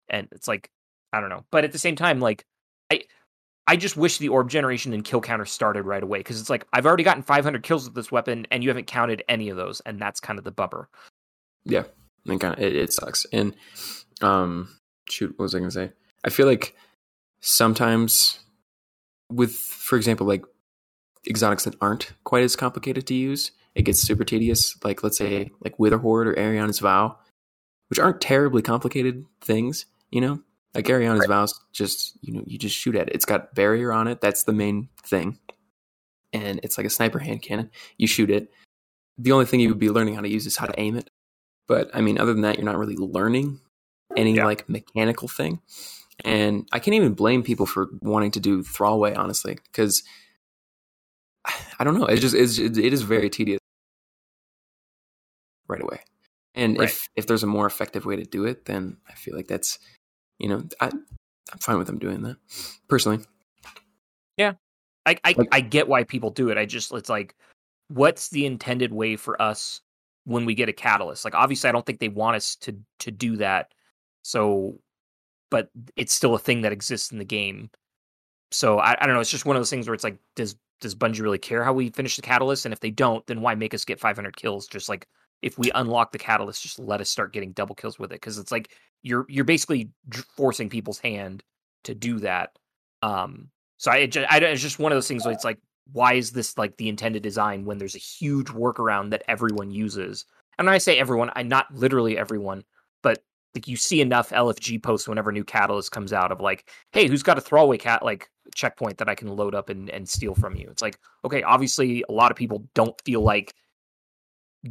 [0.10, 0.70] and it's like
[1.14, 1.46] i don't know.
[1.52, 2.46] But at the same time like
[2.92, 3.04] i
[3.68, 6.66] i just wish the orb generation and kill counter started right away because it's like
[6.74, 9.82] i've already gotten 500 kills with this weapon and you haven't counted any of those
[9.82, 10.90] and that's kind of the bummer.
[11.64, 11.84] Yeah.
[12.28, 13.26] And kind of it, it sucks.
[13.34, 13.56] And
[14.22, 14.70] um
[15.10, 15.92] shoot what was i gonna say?
[16.24, 16.76] I feel like
[17.42, 18.40] sometimes
[19.30, 20.46] with for example like
[21.28, 24.78] exotics that aren't quite as complicated to use it gets super tedious.
[24.84, 27.18] Like let's say like Witherhoard or Eriana's Vow,
[27.90, 30.42] which aren't terribly complicated things, you know.
[30.74, 31.30] Like Eriana's right.
[31.30, 33.16] Vows, just you know, you just shoot at it.
[33.16, 34.22] It's got barrier on it.
[34.22, 35.38] That's the main thing,
[36.32, 37.70] and it's like a sniper hand cannon.
[37.98, 38.52] You shoot it.
[39.18, 41.10] The only thing you would be learning how to use is how to aim it.
[41.68, 43.60] But I mean, other than that, you're not really learning
[44.16, 44.46] any yeah.
[44.46, 45.62] like mechanical thing.
[46.24, 50.04] And I can't even blame people for wanting to do throwaway, honestly, because
[51.80, 52.06] I don't know.
[52.06, 53.61] It's just it's, it is very tedious
[55.72, 56.02] right away.
[56.54, 56.90] And right.
[56.90, 59.80] if if there's a more effective way to do it, then I feel like that's
[60.38, 62.38] you know I I'm fine with them doing that
[62.88, 63.24] personally.
[64.38, 64.54] Yeah,
[65.06, 66.58] I I, like, I get why people do it.
[66.58, 67.36] I just it's like
[67.88, 69.82] what's the intended way for us
[70.26, 71.26] when we get a catalyst?
[71.26, 73.74] Like obviously I don't think they want us to to do that.
[74.24, 74.78] So
[75.50, 77.70] but it's still a thing that exists in the game.
[78.52, 80.56] So I, I don't know, it's just one of those things where it's like does
[80.82, 82.66] does Bungie really care how we finish the catalyst?
[82.66, 84.68] And if they don't, then why make us get 500 kills?
[84.68, 85.08] Just like
[85.42, 88.38] if we unlock the catalyst, just let us start getting double kills with it because
[88.38, 89.90] it's like you're you're basically
[90.38, 91.44] forcing people's hand
[91.84, 92.58] to do that.
[93.02, 95.58] Um, so I, just, I it's just one of those things where it's like,
[95.92, 100.26] why is this like the intended design when there's a huge workaround that everyone uses?
[100.60, 102.64] And I say everyone, I not literally everyone,
[103.02, 103.24] but
[103.56, 107.24] like you see enough LFG posts whenever new catalyst comes out of like, hey, who's
[107.24, 110.56] got a throwaway cat like checkpoint that I can load up and, and steal from
[110.56, 110.68] you?
[110.70, 113.56] It's like, okay, obviously a lot of people don't feel like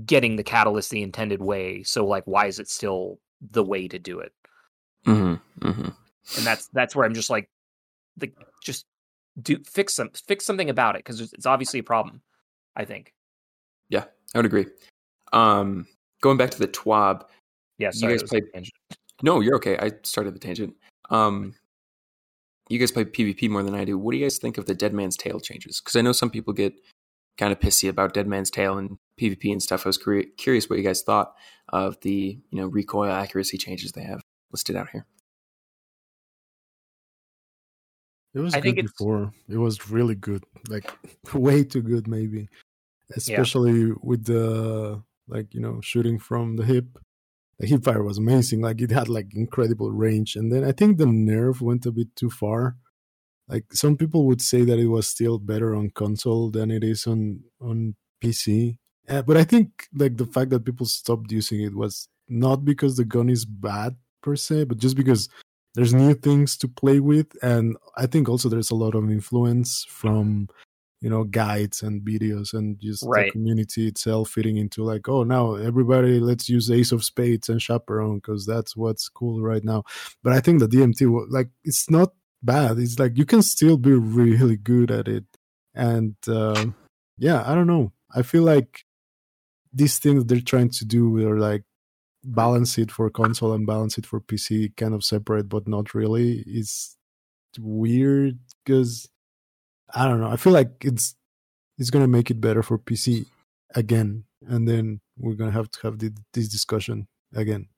[0.05, 1.83] getting the catalyst the intended way.
[1.83, 4.33] So like, why is it still the way to do it?
[5.07, 5.88] Mm-hmm, mm-hmm.
[6.37, 7.48] And that's that's where I'm just like,
[8.20, 8.87] like just
[9.40, 12.20] do fix some fix something about it because it's obviously a problem.
[12.76, 13.12] I think.
[13.88, 14.66] Yeah, I would agree.
[15.33, 15.87] Um,
[16.20, 17.24] going back to the TWAB.
[17.79, 18.44] Yeah, sorry, you guys played.
[19.22, 19.76] No, you're okay.
[19.79, 20.74] I started the tangent.
[21.11, 21.55] Um,
[22.68, 23.98] you guys play PvP more than I do.
[23.98, 25.81] What do you guys think of the Dead Man's Tale changes?
[25.81, 26.72] Because I know some people get
[27.40, 29.87] kind of pissy about Dead Man's Tale and PvP and stuff.
[29.87, 29.98] I was
[30.37, 31.35] curious what you guys thought
[31.70, 34.20] of the you know recoil accuracy changes they have
[34.53, 35.07] listed out here.
[38.35, 39.33] It was I good before.
[39.48, 40.92] It was really good, like
[41.35, 42.48] way too good, maybe.
[43.16, 43.94] Especially yeah.
[44.03, 46.98] with the like you know shooting from the hip.
[47.59, 48.61] The hip fire was amazing.
[48.61, 52.14] Like it had like incredible range, and then I think the nerf went a bit
[52.16, 52.76] too far.
[53.51, 57.07] Like some people would say that it was still better on console than it is
[57.07, 58.79] on on PC.
[59.09, 62.97] Uh, but I think like the fact that people stopped using it was not because
[62.97, 65.29] the gun is bad per se, but just because
[65.75, 69.85] there's new things to play with, and I think also there's a lot of influence
[69.89, 70.49] from
[71.01, 73.27] you know guides and videos and just right.
[73.27, 77.63] the community itself fitting into like oh now everybody let's use ace of spades and
[77.63, 79.83] chaperone because that's what's cool right now
[80.23, 83.92] but i think the dmt like it's not bad it's like you can still be
[83.92, 85.24] really good at it
[85.74, 86.66] and uh,
[87.18, 88.85] yeah i don't know i feel like
[89.72, 91.62] these things they're trying to do are like
[92.24, 96.44] balance it for console and balance it for PC kind of separate, but not really.
[96.46, 96.96] It's
[97.59, 99.09] weird because
[99.94, 100.29] I don't know.
[100.29, 101.14] I feel like it's
[101.79, 103.26] it's gonna make it better for PC
[103.74, 107.68] again, and then we're gonna have to have the, this discussion again.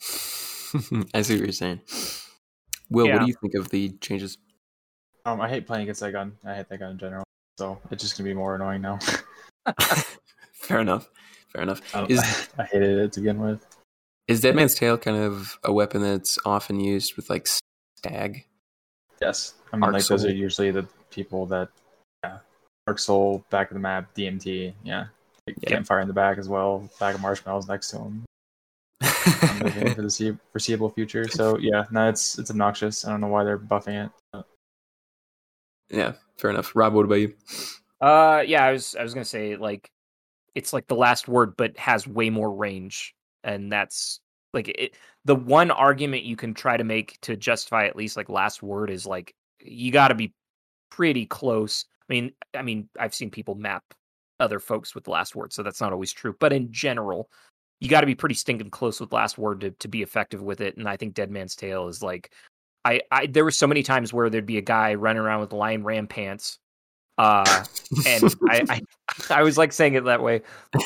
[1.14, 1.80] I see what you're saying.
[2.90, 3.14] Will, yeah.
[3.14, 4.38] what do you think of the changes?
[5.24, 6.36] Um, I hate playing against that gun.
[6.44, 7.24] I hate that gun in general.
[7.58, 8.98] So it's just gonna be more annoying now.
[10.52, 11.08] Fair enough
[11.50, 11.80] fair enough.
[11.94, 12.20] Oh, is,
[12.58, 13.66] I hated it to begin with.
[14.28, 17.48] Is Dead Man's Tale kind of a weapon that's often used with like
[17.96, 18.44] stag?
[19.20, 20.18] Yes, I mean Arc like Soul.
[20.18, 21.68] those are usually the people that,
[22.22, 22.38] yeah,
[22.86, 25.06] Arc Soul, back of the map, DMT, yeah,
[25.46, 25.70] like, yeah.
[25.70, 28.24] campfire in the back as well, bag of marshmallows next to him.
[29.02, 31.28] For the foreseeable future.
[31.28, 33.04] So yeah, no, it's it's obnoxious.
[33.04, 34.10] I don't know why they're buffing it.
[34.32, 34.46] But...
[35.90, 36.74] Yeah, fair enough.
[36.74, 37.34] Rob, what about you?
[38.00, 39.90] Uh, yeah, I was I was gonna say like
[40.54, 44.20] it's like the last word, but has way more range, and that's
[44.52, 44.94] like it.
[45.24, 48.90] The one argument you can try to make to justify at least like last word
[48.90, 50.32] is like you got to be
[50.90, 51.84] pretty close.
[52.08, 53.84] I mean, I mean, I've seen people map
[54.40, 56.34] other folks with last word, so that's not always true.
[56.40, 57.28] But in general,
[57.80, 60.60] you got to be pretty stinking close with last word to, to be effective with
[60.60, 60.76] it.
[60.76, 62.32] And I think Dead Man's Tale is like,
[62.84, 65.52] I, I there were so many times where there'd be a guy running around with
[65.52, 66.58] lion ram pants
[67.20, 67.64] uh,
[68.06, 68.80] and I, I,
[69.30, 70.40] I was like saying it that way,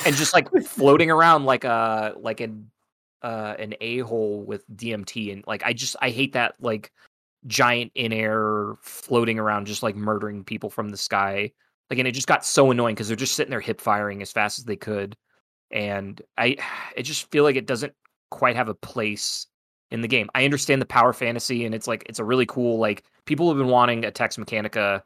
[0.05, 2.69] and just like floating around like a like an
[3.21, 6.91] uh an a hole with DMT, and like I just I hate that like
[7.47, 11.51] giant in air floating around just like murdering people from the sky.
[11.89, 14.31] Like, and it just got so annoying because they're just sitting there hip firing as
[14.31, 15.15] fast as they could,
[15.71, 16.57] and I
[16.97, 17.93] I just feel like it doesn't
[18.31, 19.47] quite have a place
[19.91, 20.29] in the game.
[20.35, 23.57] I understand the power fantasy, and it's like it's a really cool like people have
[23.57, 25.01] been wanting a Tex Mechanica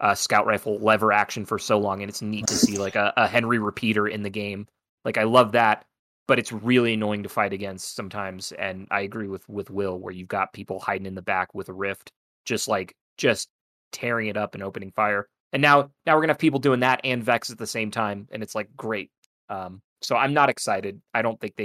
[0.00, 3.12] uh, scout rifle lever action for so long, and it's neat to see like a,
[3.16, 4.66] a Henry repeater in the game.
[5.04, 5.84] Like I love that,
[6.26, 8.52] but it's really annoying to fight against sometimes.
[8.52, 11.68] And I agree with with Will, where you've got people hiding in the back with
[11.68, 12.10] a rift,
[12.44, 13.48] just like just
[13.92, 15.28] tearing it up and opening fire.
[15.52, 18.28] And now now we're gonna have people doing that and Vex at the same time,
[18.32, 19.10] and it's like great.
[19.48, 21.00] Um, so I'm not excited.
[21.14, 21.64] I don't think they.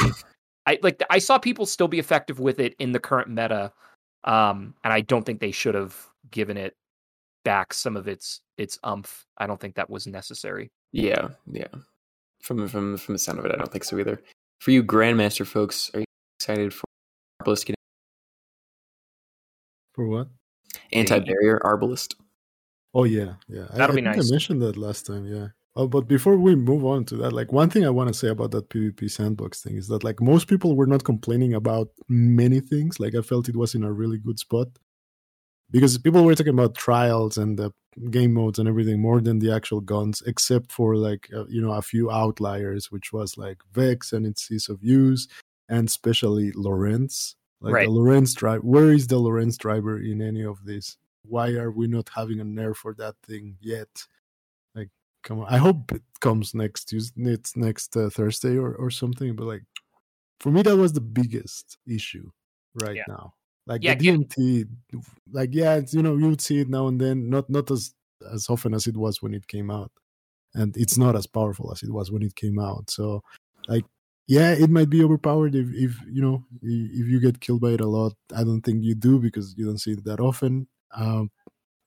[0.65, 1.01] I like.
[1.09, 3.71] I saw people still be effective with it in the current meta,
[4.23, 5.95] um, and I don't think they should have
[6.31, 6.75] given it
[7.43, 9.25] back some of its its umph.
[9.37, 10.71] I don't think that was necessary.
[10.91, 11.67] Yeah, yeah.
[12.41, 14.21] From from from the sound of it, I don't think so either.
[14.59, 16.05] For you Grandmaster folks, are you
[16.39, 16.85] excited for
[17.41, 17.75] Arbalest getting
[19.93, 20.27] for what?
[20.91, 22.15] Anti barrier Arbalest.
[22.93, 23.67] Oh yeah, yeah.
[23.73, 24.29] That'll I, be I nice.
[24.29, 25.25] I mentioned that last time.
[25.25, 25.47] Yeah.
[25.77, 28.29] Oh, but before we move on to that, like one thing I want to say
[28.29, 32.61] about that PvP sandbox thing is that like most people were not complaining about many
[32.61, 32.99] things.
[32.99, 34.69] Like I felt it was in a really good spot
[35.69, 37.71] because people were talking about trials and the
[38.09, 41.73] game modes and everything more than the actual guns, except for like uh, you know
[41.73, 45.27] a few outliers, which was like Vex and its ease of use,
[45.69, 47.35] and especially Lorentz.
[47.61, 47.85] Like Right.
[47.85, 48.63] the Lorentz drive.
[48.63, 50.97] Where is the Lorentz driver in any of this?
[51.21, 54.07] Why are we not having a nerf for that thing yet?
[55.27, 55.47] Come on!
[55.53, 59.35] I hope it comes next Tuesday, it's next uh, Thursday or or something.
[59.35, 59.63] But like,
[60.39, 62.31] for me, that was the biggest issue
[62.75, 63.07] right Yeah.
[63.07, 63.33] now.
[63.67, 64.65] Like Yeah, the DMT,
[65.31, 67.93] like yeah, it's, you know, you would see it now and then, not not as
[68.33, 69.91] as often as it was when it came out,
[70.55, 72.89] and it's not as powerful as it was when it came out.
[72.91, 73.21] So,
[73.67, 73.85] like,
[74.27, 77.81] yeah, it might be overpowered if if you know if you get killed by it
[77.81, 78.13] a lot.
[78.35, 80.67] I don't think you do because you don't see it that often.
[80.95, 81.31] Um,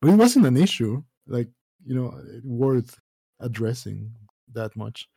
[0.02, 1.50] but it wasn't an issue, like
[1.86, 2.12] you know,
[2.44, 2.98] worth
[3.40, 4.12] addressing
[4.52, 5.08] that much,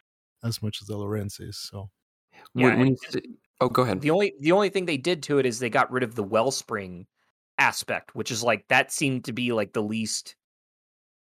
[0.44, 1.58] as much as the Lorentz is.
[1.58, 1.90] So
[2.56, 2.98] Yeah, When- when you
[3.62, 4.02] oh, go ahead.
[4.02, 6.24] The only the only thing they did to it is they got rid of the
[6.24, 7.08] wellspring
[7.58, 10.36] aspect, which is like that seemed to be like the least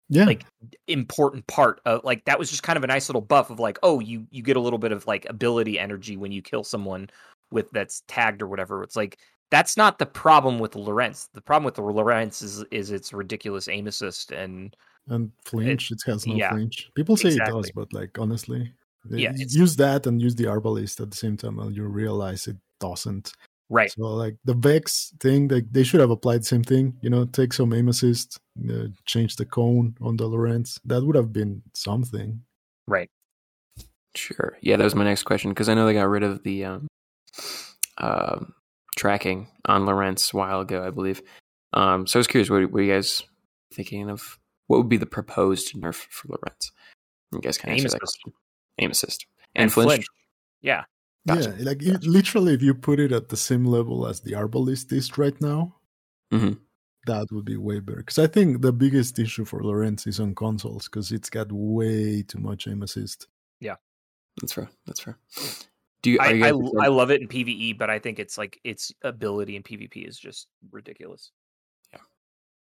[0.08, 0.44] yeah, like
[0.86, 3.78] important part of like that was just kind of a nice little buff of like
[3.82, 7.10] oh you you get a little bit of like ability energy when you kill someone
[7.50, 9.18] with that's tagged or whatever it's like
[9.50, 11.28] that's not the problem with Lorentz.
[11.32, 14.76] The problem with the Lorentz is is its ridiculous aim assist and
[15.08, 15.90] and flinch.
[15.90, 16.90] It, has no yeah, flinch.
[16.94, 18.72] People say it does, but like honestly,
[19.08, 22.56] Yeah, use that and use the Arbalest at the same time, and you realize it
[22.80, 23.32] doesn't.
[23.70, 23.90] right.
[23.90, 26.96] So like the Vex thing, like they should have applied the same thing.
[27.02, 28.38] You know, take some aim assist,
[28.68, 30.80] uh, change the cone on the Lorentz.
[30.84, 32.42] That would have been something.
[32.86, 33.10] Right.
[34.14, 34.56] Sure.
[34.62, 36.88] Yeah, that was my next question because I know they got rid of the um,
[37.98, 38.40] uh,
[38.96, 41.22] tracking on Lorentz a while ago, I believe.
[41.72, 43.22] Um, so I was curious, what were you guys
[43.74, 44.38] thinking of?
[44.66, 46.72] What would be the proposed nerf for Lorentz?
[47.32, 48.32] You guys can Aim answer that question.
[48.78, 50.06] Aim assist and, flinch.
[50.62, 50.84] Yeah.
[51.26, 51.54] Gotcha.
[51.58, 54.92] Yeah, like it, literally, if you put it at the same level as the Arbalest
[54.92, 55.74] is right now,
[56.32, 56.60] Mhm.
[57.06, 57.98] that would be way better.
[57.98, 62.22] Because I think the biggest issue for Lorentz is on consoles because it's got way
[62.22, 63.26] too much aim assist.
[63.60, 63.76] Yeah,
[64.40, 64.68] that's fair.
[64.86, 65.18] That's fair.
[66.02, 66.18] Do you?
[66.20, 68.92] I, you I, guys I love it in PvE, but I think it's like its
[69.02, 71.32] ability in PvP is just ridiculous.
[71.92, 72.00] Yeah,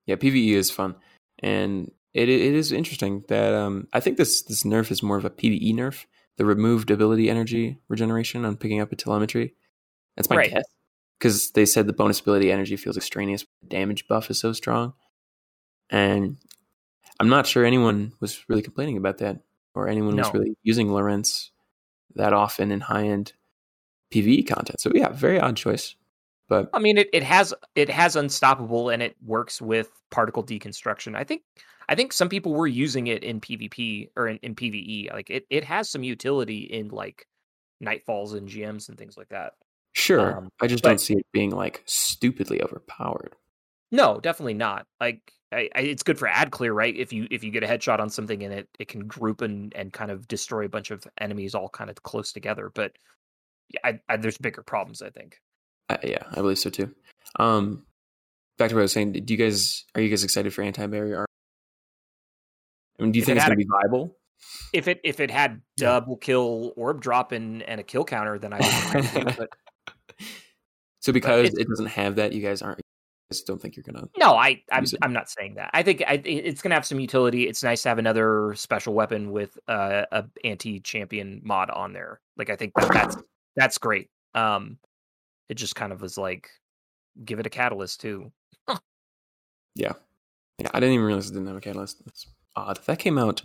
[0.06, 0.94] yeah, PVE is fun,
[1.40, 5.24] and it it is interesting that um I think this this nerf is more of
[5.24, 6.04] a PVE nerf.
[6.38, 9.54] The removed ability energy regeneration on picking up a telemetry.
[10.16, 10.50] That's my Right.
[10.52, 10.64] guess
[11.18, 13.44] because they said the bonus ability energy feels extraneous.
[13.62, 14.92] The damage buff is so strong,
[15.90, 16.36] and
[17.20, 19.40] I'm not sure anyone was really complaining about that,
[19.74, 21.50] or anyone was really using Lorentz
[22.14, 23.32] that often in high end
[24.12, 24.80] PVE content.
[24.80, 25.94] So yeah, very odd choice,
[26.48, 31.16] but I mean, it, it has it has unstoppable and it works with particle deconstruction.
[31.16, 31.42] I think
[31.88, 35.12] I think some people were using it in PvP or in, in PvE.
[35.12, 37.26] Like it, it has some utility in like
[37.82, 39.52] nightfalls and GMs and things like that.
[39.92, 43.34] sure, Um, I just but- don't see it being like stupidly overpowered.
[43.92, 44.84] No, definitely not.
[45.00, 45.20] Like
[45.52, 46.94] I, I, it's good for ad clear, right?
[46.96, 49.72] If you if you get a headshot on something and it it can group and
[49.76, 52.70] and kind of destroy a bunch of enemies all kind of close together.
[52.74, 52.92] But
[53.72, 55.02] yeah, I, I, there's bigger problems.
[55.02, 55.38] I think.
[55.88, 56.94] I, yeah, I believe so too.
[57.38, 57.84] Um,
[58.58, 59.12] back to what I was saying.
[59.12, 61.18] Do you guys are you guys excited for anti-barrier?
[61.18, 61.28] art?
[62.98, 64.16] I mean, do you If think it it's going to be viable?
[64.72, 68.52] If it if it had double kill orb drop and and a kill counter, then
[68.52, 68.58] I
[69.14, 69.36] would.
[69.36, 69.48] but
[71.00, 72.78] so because it doesn't have that, you guys aren't.
[72.78, 72.82] I
[73.32, 74.08] guys don't think you're gonna?
[74.16, 74.84] No, I I'm.
[75.02, 75.70] I'm not saying that.
[75.72, 77.48] I think I, it's going to have some utility.
[77.48, 82.20] It's nice to have another special weapon with uh, a anti champion mod on there.
[82.36, 83.16] Like I think that that's
[83.56, 84.10] that's great.
[84.34, 84.78] Um,
[85.48, 86.50] it just kind of was like
[87.24, 88.30] give it a catalyst too.
[89.74, 89.92] Yeah,
[90.58, 90.70] yeah.
[90.72, 92.02] I didn't even realize it didn't have a catalyst.
[92.06, 92.78] That's odd.
[92.86, 93.42] That came out.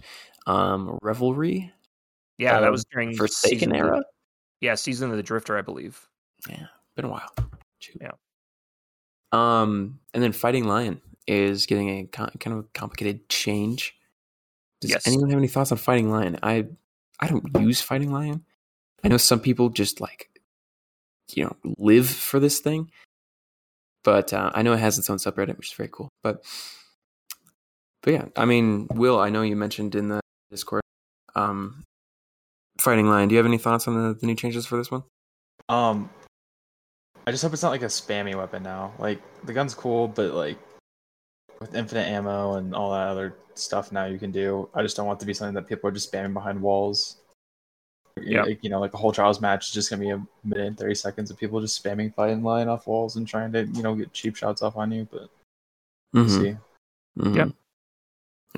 [0.48, 1.74] Um, Revelry
[2.38, 4.04] Yeah, that Um, was during Forsaken of the- era.
[4.62, 6.08] yeah, season of the Drifter, I believe.
[6.50, 7.30] Yeah, been a while.
[7.80, 7.98] Shoot.
[8.00, 8.12] Yeah.
[9.34, 13.96] Um, and then Fighting Lion is getting a con- kind of a complicated change.
[14.80, 15.06] Does Yes.
[15.08, 16.40] anyone have any thoughts on Fighting Lion?
[16.42, 16.68] I
[17.20, 18.46] I don't use Fighting Lion.
[19.04, 20.31] I know some people just like
[21.36, 22.90] you know live for this thing,
[24.04, 26.10] but uh, I know it has its own subreddit, which is very cool.
[26.24, 26.44] But
[28.04, 30.82] but yeah, I mean, Will, I know you mentioned in the Discord,
[31.36, 31.84] um,
[32.80, 33.30] Fighting Lion.
[33.30, 35.04] Do you have any thoughts on the, the new changes for this one?
[35.70, 36.10] Um,
[37.26, 38.94] I just hope it's not like a spammy weapon now.
[38.98, 40.58] Like the gun's cool, but like
[41.60, 44.68] with infinite ammo and all that other stuff now you can do.
[44.74, 47.18] I just don't want it to be something that people are just spamming behind walls.
[48.20, 48.44] Yeah.
[48.44, 50.78] Like, you know, like a whole trials match is just gonna be a minute and
[50.78, 53.96] thirty seconds of people just spamming Fighting Lion off walls and trying to, you know,
[53.96, 55.08] get cheap shots off on you.
[55.12, 55.30] But
[56.14, 56.42] we'll Mhm.
[56.42, 56.58] see.
[57.20, 57.36] Mhm.
[57.36, 57.52] Yep.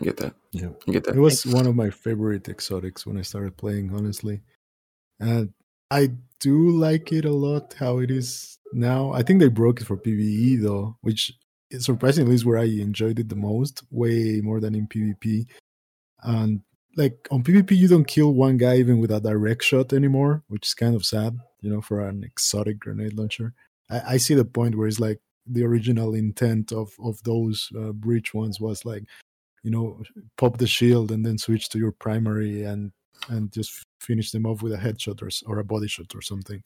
[0.02, 0.36] I get that.
[0.52, 0.70] Yeah.
[0.88, 1.16] I get that.
[1.16, 4.42] It was one of my favorite exotics when I started playing, honestly.
[5.20, 5.54] And
[5.92, 9.12] I do like it a lot how it is now.
[9.12, 11.32] I think they broke it for PvE though, which
[11.78, 15.46] surprisingly is where I enjoyed it the most, way more than in PvP.
[16.24, 16.62] And
[16.96, 20.68] like on PvP, you don't kill one guy even with a direct shot anymore, which
[20.68, 23.54] is kind of sad, you know, for an exotic grenade launcher.
[23.90, 27.92] I, I see the point where it's like the original intent of of those uh,
[27.92, 29.04] breach ones was like,
[29.64, 30.02] you know,
[30.38, 32.92] pop the shield and then switch to your primary and
[33.30, 36.64] and just finish them off with a headshot or or a body shot or something.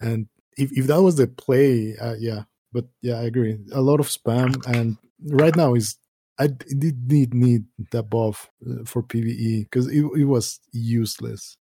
[0.00, 2.44] And if if that was the play, uh, yeah.
[2.72, 3.58] But yeah, I agree.
[3.72, 5.96] A lot of spam, and right now is
[6.38, 11.56] I did need need that buff uh, for PVE because it it was useless.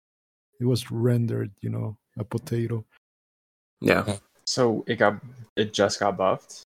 [0.59, 2.85] It was rendered, you know, a potato.
[3.81, 4.17] Yeah.
[4.45, 5.15] So it got
[5.57, 6.63] it just got buffed.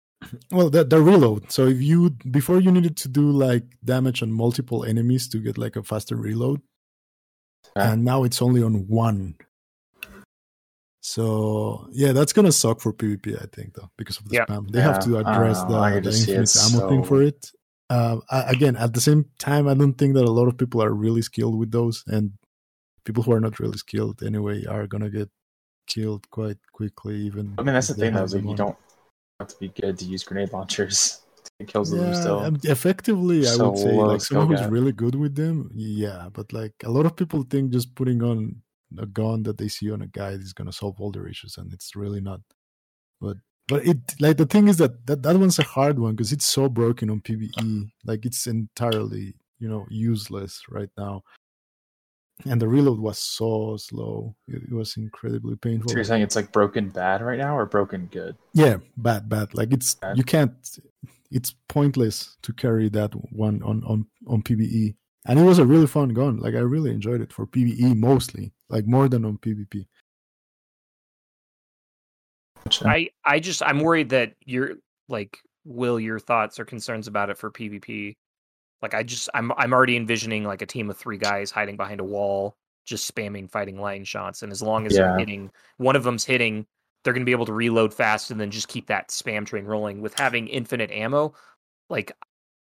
[0.51, 1.53] Well, the the reload.
[1.53, 5.59] So if you before you needed to do like damage on multiple enemies to get
[5.59, 6.61] like a faster reload,
[7.77, 7.93] Yeah.
[7.93, 9.37] and now it's only on one.
[11.01, 14.47] So yeah, that's gonna suck for PvP, I think, though, because of the Yeah.
[14.47, 14.71] spam.
[14.71, 15.79] They have to address don't know.
[15.83, 17.51] I the, can the infinite it ammo thing for it.
[17.93, 20.93] Uh, again, at the same time, I don't think that a lot of people are
[21.05, 22.33] really skilled with those, and
[23.05, 25.29] people who are not really skilled anyway are gonna get
[25.87, 27.17] killed quite quickly.
[27.29, 28.25] Even I mean, that's the thing though.
[28.25, 28.79] like you don't
[29.41, 31.21] have to be good to use grenade launchers.
[31.59, 32.41] It kills them still.
[32.41, 36.29] um, effectively, I would say like someone who's really good with them, yeah.
[36.33, 38.63] But like a lot of people think just putting on
[38.99, 41.73] a gun that they see on a guy is gonna solve all their issues, and
[41.73, 42.41] it's really not.
[43.21, 43.37] But
[43.69, 46.47] but it like the thing is that that, that one's a hard one because it's
[46.47, 47.91] so broken on PVE.
[48.05, 51.23] Like it's entirely you know useless right now,
[52.45, 54.35] and the reload was so slow.
[54.49, 55.91] It, it was incredibly painful.
[55.91, 58.37] So you're saying it's like broken bad right now, or broken good?
[58.53, 59.55] Yeah, bad, bad.
[59.55, 60.17] Like it's Bad.
[60.17, 60.53] you can't.
[61.31, 64.97] It's pointless to carry that one on on on PVE,
[65.27, 66.39] and it was a really fun gun.
[66.39, 69.87] Like I really enjoyed it for PVE mostly, like more than on PvP.
[72.65, 72.89] Gotcha.
[72.89, 74.75] I I just I'm worried that you're
[75.09, 78.17] like will your thoughts or concerns about it for PvP.
[78.81, 82.01] Like I just I'm I'm already envisioning like a team of three guys hiding behind
[82.01, 85.03] a wall, just spamming Fighting Lion shots, and as long as Yeah.
[85.03, 86.67] they're hitting one of them's hitting,
[87.05, 89.65] they're going to be able to reload fast and then just keep that spam train
[89.65, 90.01] rolling.
[90.01, 91.35] With having infinite ammo,
[91.91, 92.13] like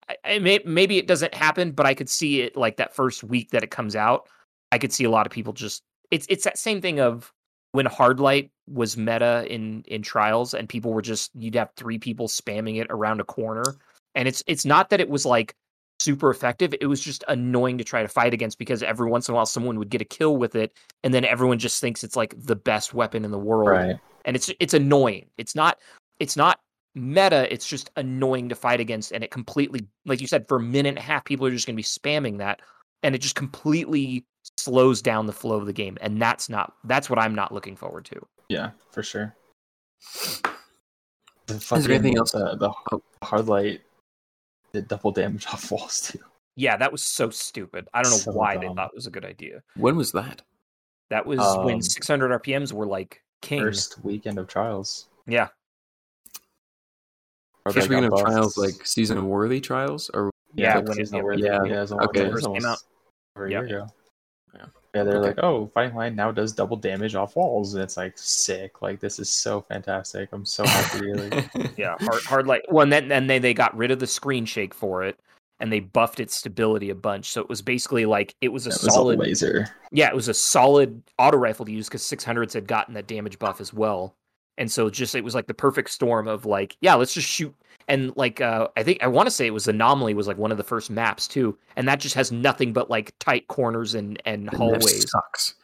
[0.08, 3.24] I, I may, maybe it doesn't happen, but I could see it like that first
[3.24, 4.28] week that it comes out.
[4.70, 7.32] I could see a lot of people just it's it's that same thing of
[7.72, 11.98] when Hard Light was meta in in trials and people were just you'd have three
[11.98, 13.76] people spamming it around a corner.
[14.14, 15.54] And it's it's not that it was like
[16.00, 19.32] super effective it was just annoying to try to fight against because every once in
[19.32, 22.16] a while someone would get a kill with it and then everyone just thinks it's
[22.16, 23.68] like the best weapon in the world.
[23.68, 23.96] Right.
[24.24, 25.26] and it's it's annoying.
[25.38, 25.78] It's not
[26.18, 26.58] it's not
[26.94, 30.60] meta it's just annoying to fight against and it completely like you said for a
[30.60, 32.62] minute and a half people are just going to be spamming that
[33.02, 34.24] and it just completely
[34.56, 37.74] slows down the flow of the game and that's not that's what i'm not looking
[37.74, 39.34] forward to Yeah, for sure.
[41.46, 42.34] The there anything else?
[42.34, 42.72] Uh, the
[43.22, 43.82] hard light
[44.72, 46.18] did double damage off walls too.
[46.56, 47.88] Yeah, that was so stupid.
[47.92, 49.62] I don't know So why they thought it was a good idea.
[49.76, 50.42] When was that?
[51.10, 53.60] That was when Um, 600 RPMs were like king.
[53.62, 55.08] First weekend of trials.
[55.26, 55.48] Yeah,
[57.64, 60.92] Hard First Light weekend got of trials, like season worthy trials, or Yeah, like when
[60.92, 61.72] it- seasonal yeah, yeah.
[61.72, 62.20] yeah, Okay.
[62.22, 62.30] okay.
[62.30, 62.78] First came out.
[63.36, 63.62] over a Yeah.
[63.62, 63.86] year ago.
[64.54, 64.66] Yeah.
[64.94, 65.26] Yeah, they're Okay.
[65.28, 68.80] like, oh, Fighting Lion now does double damage off walls, and it's like sick.
[68.82, 70.28] Like this is so fantastic.
[70.32, 71.00] I'm so happy.
[71.10, 71.30] Really.
[71.76, 74.44] yeah, hard, hard like well, and then and then they got rid of the screen
[74.44, 75.18] shake for it,
[75.60, 77.30] and they buffed its stability a bunch.
[77.30, 79.18] So it was basically like it was a That was a solid.
[79.18, 79.66] laser.
[79.90, 83.38] yeah, it was a solid auto rifle to use because 600s had gotten that damage
[83.40, 84.14] buff as well.
[84.58, 87.54] And so just it was like the perfect storm of like, yeah, let's just shoot.
[87.88, 90.50] And like uh I think I want to say it was Anomaly was like one
[90.52, 91.58] of the first maps too.
[91.76, 95.10] And that just has nothing but like tight corners and and The hallways.
[95.10, 95.54] sucks.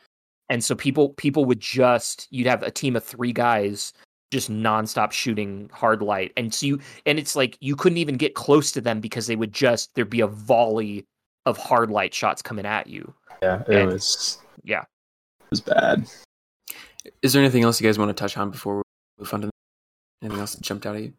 [0.48, 3.92] And so people people would just you'd have a team of three guys
[4.32, 6.32] just nonstop shooting hard light.
[6.36, 9.36] And so you and it's like you couldn't even get close to them because they
[9.36, 11.06] would just there'd be a volley
[11.46, 13.14] of hard light shots coming at you.
[13.42, 14.38] Yeah, it And- was.
[14.62, 14.82] Yeah.
[14.82, 16.06] It was bad.
[17.22, 18.82] Is there anything else you guys want to touch on before we
[19.18, 19.50] move on to
[20.22, 21.12] anything else that jumped out at you?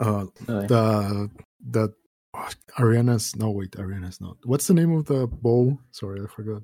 [0.00, 0.66] Uh, Really.
[0.66, 1.30] the
[1.70, 1.94] the
[2.34, 4.36] oh, Ariana's no wait, Ariana's not.
[4.44, 5.78] What's the name of the bow?
[5.92, 6.62] Sorry, I forgot.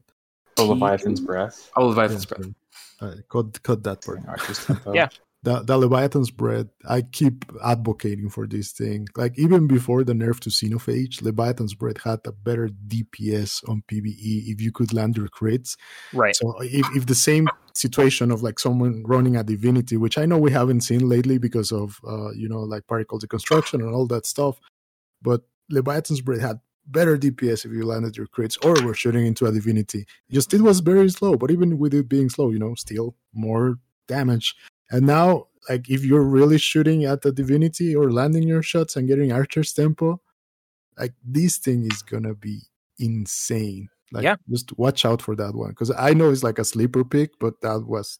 [0.59, 1.71] Oh, Leviathan's breath.
[1.77, 2.55] Oh, Leviathan's Yeah, breath.
[3.01, 4.21] Uh, cut cut that part.
[4.95, 5.09] Yeah.
[5.43, 9.09] The, the Leviathan's Breath, I keep advocating for this thing.
[9.16, 14.49] Like even before the nerf to Xenophage, Leviathan's Breath had a better DPS on PvE
[14.49, 15.76] if you could land your crits.
[16.12, 16.36] Right.
[16.36, 20.36] So if, if the same situation of like someone running a divinity, which I know
[20.36, 24.26] we haven't seen lately because of uh, you know, like particle deconstruction and all that
[24.26, 24.61] stuff,
[25.22, 29.47] but Leviathan's Breath had better DPS if you landed your crits or were shooting into
[29.47, 30.07] a divinity.
[30.30, 33.78] Just it was very slow, but even with it being slow, you know, still more
[34.07, 34.55] damage.
[34.91, 39.07] And now, like if you're really shooting at the divinity or landing your shots and
[39.09, 40.20] getting archer's tempo,
[40.99, 42.61] like this thing is gonna be
[42.99, 43.88] insane.
[44.12, 44.36] Like Yeah.
[44.51, 45.70] just watch out for that one.
[45.70, 48.18] Because I know it's like a sleeper pick, but that was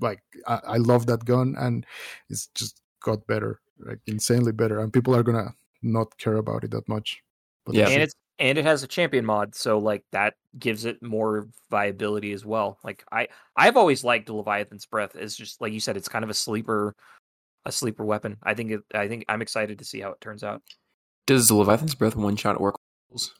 [0.00, 1.86] like I, I love that gun and
[2.30, 4.78] it's just got better, like insanely better.
[4.80, 7.22] And people are gonna not care about it that much.
[7.66, 7.88] But Yeah.
[7.90, 12.32] and it's and it has a champion mod, so like that gives it more viability
[12.32, 12.78] as well.
[12.84, 15.14] Like I I've always liked Leviathan's Breath.
[15.16, 16.94] It's just like you said, it's kind of a sleeper
[17.64, 18.36] a sleeper weapon.
[18.42, 20.62] I think it I think I'm excited to see how it turns out.
[21.26, 23.34] Does Leviathan's Breath one shot oracles?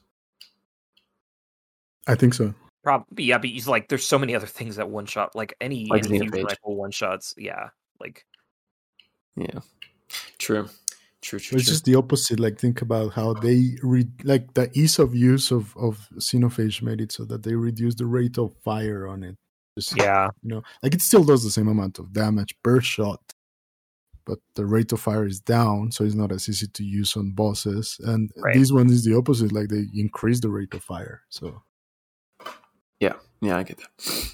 [2.07, 2.53] I think so.
[2.83, 5.85] Probably yeah, but he's like there's so many other things that one shot like any
[5.89, 6.43] Like any Xenophage.
[6.43, 7.33] rifle one shots.
[7.37, 7.69] Yeah.
[7.99, 8.25] Like
[9.35, 9.59] Yeah.
[10.37, 10.69] True.
[11.21, 11.73] True, true, It's true.
[11.73, 12.39] just the opposite.
[12.39, 17.01] Like think about how they re- like the ease of use of of Xenophage made
[17.01, 19.35] it so that they reduce the rate of fire on it.
[19.77, 20.29] Just, yeah.
[20.41, 23.21] you know, like it still does the same amount of damage per shot,
[24.25, 27.31] but the rate of fire is down, so it's not as easy to use on
[27.31, 27.97] bosses.
[28.03, 28.55] And Right.
[28.55, 29.51] this one is the opposite.
[29.51, 31.21] Like they increase the rate of fire.
[31.29, 31.61] So
[32.99, 34.33] Yeah, yeah, I get that.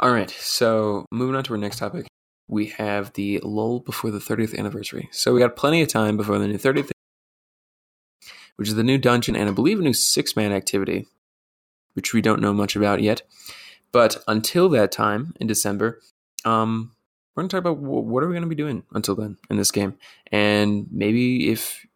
[0.00, 2.06] All right, so moving on to our next topic,
[2.50, 5.08] we have the lull before the 30th anniversary.
[5.12, 6.90] So we got plenty of time before the new 30th,
[8.56, 11.06] which is the new dungeon and I believe a new six man activity,
[11.94, 13.22] which we don't know much about yet.
[13.92, 16.00] But until that time in December,
[16.44, 16.92] um,
[17.34, 19.36] we're going to talk about wh- what are we going to be doing until then
[19.48, 19.96] in this game,
[20.30, 21.86] and maybe if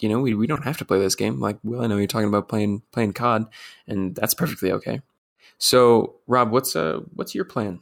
[0.00, 1.40] you know we, we don't have to play this game.
[1.40, 3.46] Like, well, I know you're talking about playing playing COD,
[3.86, 5.00] and that's perfectly okay.
[5.58, 7.80] So, Rob, what's uh what's your plan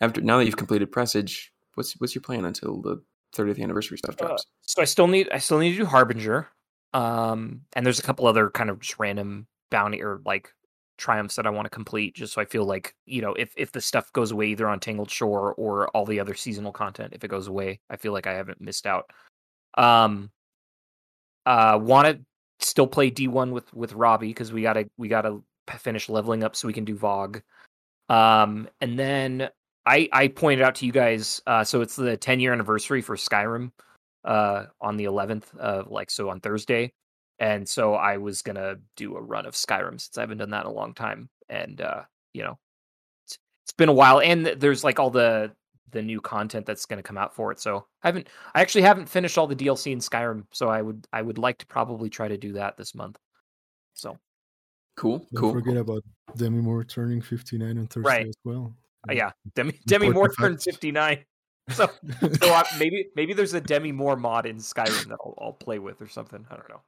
[0.00, 1.52] after now that you've completed Presage?
[1.74, 3.02] What's what's your plan until the
[3.36, 4.46] 30th anniversary stuff drops?
[4.62, 6.48] So I still need I still need to do Harbinger.
[6.94, 10.52] Um and there's a couple other kind of just random bounty or like
[10.96, 13.72] triumphs that I want to complete just so I feel like, you know, if if
[13.72, 17.24] the stuff goes away either on Tangled Shore or all the other seasonal content, if
[17.24, 19.10] it goes away, I feel like I haven't missed out.
[19.76, 20.30] Um
[21.46, 22.20] uh want to
[22.64, 25.42] still play D1 with with Robbie cuz we got to we got to
[25.78, 27.42] finish leveling up so we can do VoG.
[28.08, 29.50] Um and then
[29.88, 33.16] I I pointed out to you guys uh so it's the 10 year anniversary for
[33.16, 33.72] Skyrim
[34.24, 36.92] uh on the 11th uh like so on Thursday.
[37.40, 40.50] And so I was going to do a run of Skyrim since I haven't done
[40.50, 41.30] that in a long time.
[41.48, 42.02] And uh
[42.34, 42.58] you know
[43.26, 44.20] it's, it's been a while.
[44.20, 45.52] And there's like all the
[45.90, 47.58] the new content that's going to come out for it.
[47.58, 50.44] So I haven't I actually haven't finished all the DLC in Skyrim.
[50.52, 53.16] So I would I would like to probably try to do that this month.
[53.94, 54.18] So.
[54.96, 55.52] Cool, don't cool.
[55.52, 56.02] forget about
[56.36, 58.26] Demi Moore turning 59 on Thursday Right.
[58.26, 58.74] as well.
[59.08, 61.24] Uh, yeah Demi Demi Moore turned 59
[61.70, 61.88] so
[62.40, 65.78] so I, maybe maybe there's a Demi Moore mod in Skyrim that I'll, I'll play
[65.78, 66.80] with or something I don't know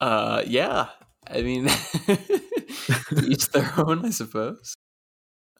[0.00, 0.88] Uh, yeah.
[1.26, 1.64] I mean,
[3.24, 4.74] each their own, I suppose.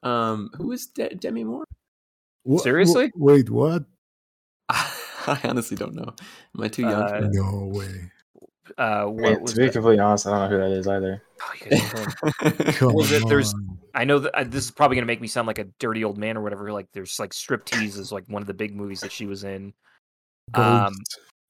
[0.03, 1.65] Um, who is De- Demi Moore?
[2.45, 3.11] Wha- wha- Seriously?
[3.17, 3.85] wait, what?
[4.69, 6.13] I honestly don't know.
[6.55, 7.03] Am I too young?
[7.03, 7.31] Uh, for that?
[7.33, 8.11] No way.
[8.77, 9.73] uh I what mean, was to be that?
[9.73, 11.23] completely honest, I don't know who that is either.
[11.41, 12.73] Oh, you guys are killing me.
[12.75, 13.74] Come Well, there- there's- on.
[13.95, 16.05] I know that uh, this is probably going to make me sound like a dirty
[16.05, 16.73] old man or whatever.
[16.73, 19.73] Like, there's like Striptease is like one of the big movies that she was in.
[20.55, 20.93] um,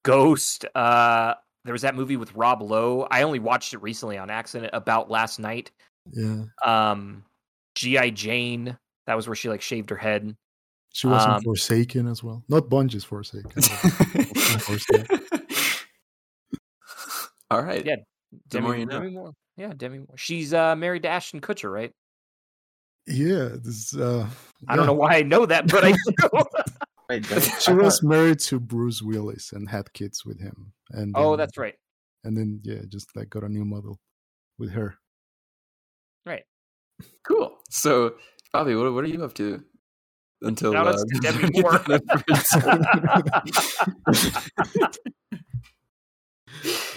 [0.05, 0.64] Ghost.
[0.64, 0.64] Ghost.
[0.76, 1.34] Uh,
[1.64, 3.07] there was that movie with Rob Lowe.
[3.11, 5.70] I only watched it recently on accident about last night.
[6.12, 6.42] yeah.
[6.64, 7.24] Um,
[7.74, 8.76] GI Jane.
[9.07, 10.36] That was where she like shaved her head.
[10.92, 12.45] She was in um, Forsaken as well.
[12.49, 13.51] Not Bungie's Forsaken.
[13.55, 15.20] but Forsaken.
[17.51, 17.84] All right.
[17.84, 17.97] Yeah,
[18.51, 19.01] The more you know.
[19.01, 19.32] Demi Moore.
[19.57, 20.16] Yeah, Demi Moore.
[20.16, 21.92] She's uh, married to Ashton Kutcher, right?
[23.07, 23.50] Yeah.
[23.62, 24.28] This, uh,
[24.68, 24.86] I don't yeah.
[24.86, 26.44] know why I know that, but I do.
[27.61, 30.72] She was married to Bruce Willis and had kids with him.
[30.90, 31.74] And oh, then- that's right.
[32.24, 34.00] And then yeah, just like got a new model
[34.59, 34.96] with her.
[36.24, 36.44] Right.
[37.22, 37.59] Cool.
[37.68, 38.14] So,
[38.52, 39.62] Bobby, what, what are you up to
[40.40, 41.80] until Shout uh, outs Demi Moore.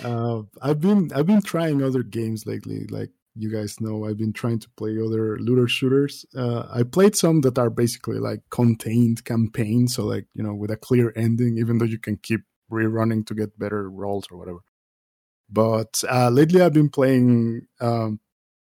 [0.03, 2.86] Uh, I've been I've been trying other games lately.
[2.88, 6.26] Like you guys know, I've been trying to play other looter shooters.
[6.36, 10.72] Uh, I played some that are basically like contained campaigns, so like you know with
[10.72, 14.60] a clear ending, even though you can keep rerunning to get better rolls or whatever.
[15.50, 18.20] But uh, lately, I've been playing um,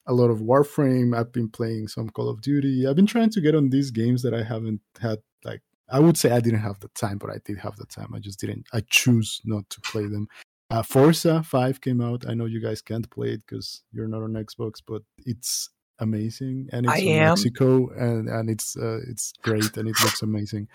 [0.06, 1.18] a lot of Warframe.
[1.18, 2.86] I've been playing some Call of Duty.
[2.88, 5.20] I've been trying to get on these games that I haven't had.
[5.46, 8.14] Like I would say, I didn't have the time, but I did have the time.
[8.14, 8.66] I just didn't.
[8.74, 10.28] I choose not to play them.
[10.74, 12.28] Uh, Forza 5 came out.
[12.28, 15.70] I know you guys can't play it because you're not on Xbox, but it's
[16.00, 17.30] amazing and it's I from am.
[17.30, 20.68] Mexico and and it's uh, it's great and it looks amazing.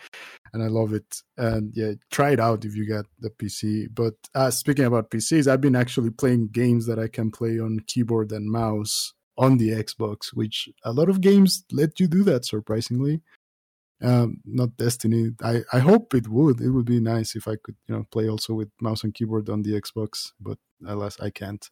[0.52, 1.22] and I love it.
[1.36, 3.88] And yeah, try it out if you get the PC.
[3.92, 7.80] But uh, speaking about PCs, I've been actually playing games that I can play on
[7.88, 12.44] keyboard and mouse on the Xbox, which a lot of games let you do that
[12.44, 13.22] surprisingly.
[14.00, 15.32] Um, not Destiny.
[15.42, 16.60] I, I hope it would.
[16.60, 19.48] It would be nice if I could, you know, play also with mouse and keyboard
[19.48, 21.68] on the Xbox, but alas, I can't.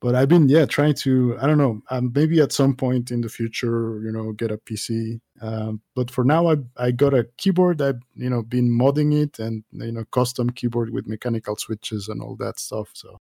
[0.00, 1.38] But I've been, yeah, trying to.
[1.40, 1.80] I don't know.
[1.90, 5.20] Um, maybe at some point in the future, you know, get a PC.
[5.40, 7.80] Um, but for now, I I got a keyboard.
[7.80, 12.20] I've you know been modding it and you know custom keyboard with mechanical switches and
[12.20, 12.90] all that stuff.
[12.92, 13.18] So,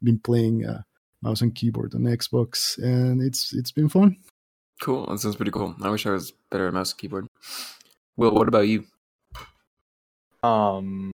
[0.00, 0.82] been playing uh,
[1.22, 4.16] mouse and keyboard on Xbox, and it's it's been fun.
[4.80, 5.06] Cool.
[5.06, 5.74] That sounds pretty cool.
[5.82, 7.26] I wish I was better at mouse and keyboard.
[8.16, 8.84] Will, what about you?
[10.42, 11.10] Um,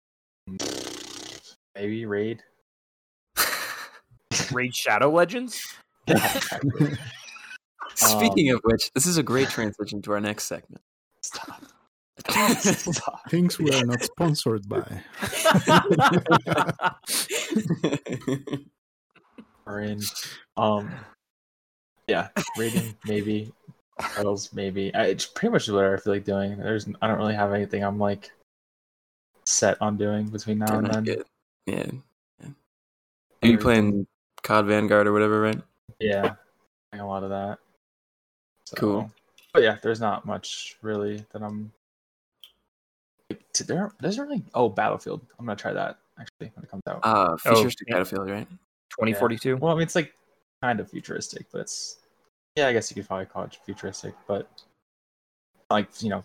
[1.75, 2.43] maybe raid.
[4.53, 5.63] Raid Shadow Legends.
[6.07, 6.99] Yeah, exactly.
[7.95, 10.83] Speaking of which, this is a great transition to our next segment.
[11.23, 11.63] Stop.
[13.31, 15.03] Things we are not sponsored by.
[19.67, 20.01] We're in.
[20.57, 20.91] Um,
[22.09, 22.29] yeah,
[22.59, 23.53] raiding maybe,
[24.01, 24.95] battles maybe.
[24.95, 26.57] I, it's pretty much what I feel like doing.
[26.59, 28.31] There's, I don't really have anything I'm like
[29.45, 31.05] set on doing between now and then.
[31.05, 31.25] Good.
[31.67, 31.87] Yeah.
[32.41, 32.49] yeah.
[33.43, 34.07] Are you playing
[34.43, 35.61] COD Vanguard or whatever, right?
[35.99, 36.35] Yeah,
[36.93, 37.59] a lot of that.
[38.65, 39.11] So, Cool.
[39.53, 41.73] But yeah, there's not much really that I'm.
[43.67, 44.43] There doesn't really.
[44.55, 45.21] Oh, Battlefield.
[45.39, 47.01] I'm gonna try that actually when it comes out.
[47.03, 47.95] Uh, Oh, futuristic yeah.
[47.95, 48.49] Battlefield, right?
[48.91, 49.57] 2042.
[49.57, 50.13] Well, I mean, it's like
[50.63, 51.97] kind of futuristic, but it's
[52.57, 54.49] yeah, I guess you could probably call it futuristic, but
[55.71, 56.25] like you know,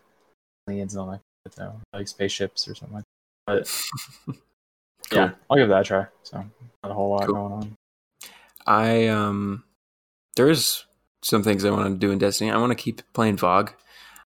[0.70, 3.04] aliens and all that, but, uh, like spaceships or something like.
[3.48, 3.70] That.
[4.28, 4.36] But
[5.12, 6.08] yeah, I'll give that a try.
[6.24, 6.38] So
[6.84, 7.36] not a whole lot Cool.
[7.36, 7.78] going on.
[8.66, 9.64] I um,
[10.36, 10.86] there's
[11.22, 12.52] some things I want to do in Destiny.
[12.52, 13.70] I want to keep playing VoG.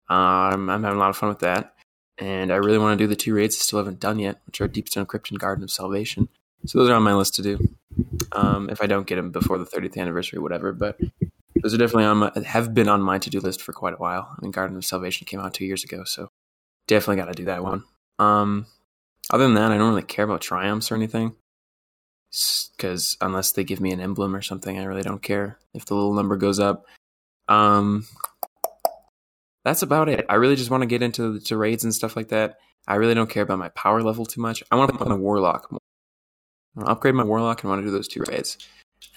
[0.09, 1.75] Um, I'm having a lot of fun with that,
[2.19, 4.61] and I really want to do the two raids I still haven't done yet, which
[4.61, 6.29] are Deepstone Crypt and Garden of Salvation.
[6.67, 7.69] So those are on my list to do.
[8.33, 10.73] Um, if I don't get them before the 30th anniversary, whatever.
[10.73, 10.99] But
[11.63, 13.99] those are definitely on my have been on my to do list for quite a
[13.99, 14.29] while.
[14.31, 16.29] I mean, Garden of Salvation came out two years ago, so
[16.89, 17.85] definitely got to do that one.
[18.19, 18.67] Um,
[19.31, 21.35] other than that, I don't really care about triumphs or anything
[22.77, 25.95] because unless they give me an emblem or something, I really don't care if the
[25.95, 26.87] little number goes up.
[27.49, 28.07] Um,
[29.65, 30.27] that's about it.
[30.29, 32.59] I really just want to get into to raids and stuff like that.
[32.89, 34.63] I really don't care about my power level too much.
[34.71, 35.79] I want to put my warlock more.
[36.75, 38.59] I want to upgrade my warlock and want to do those two raids.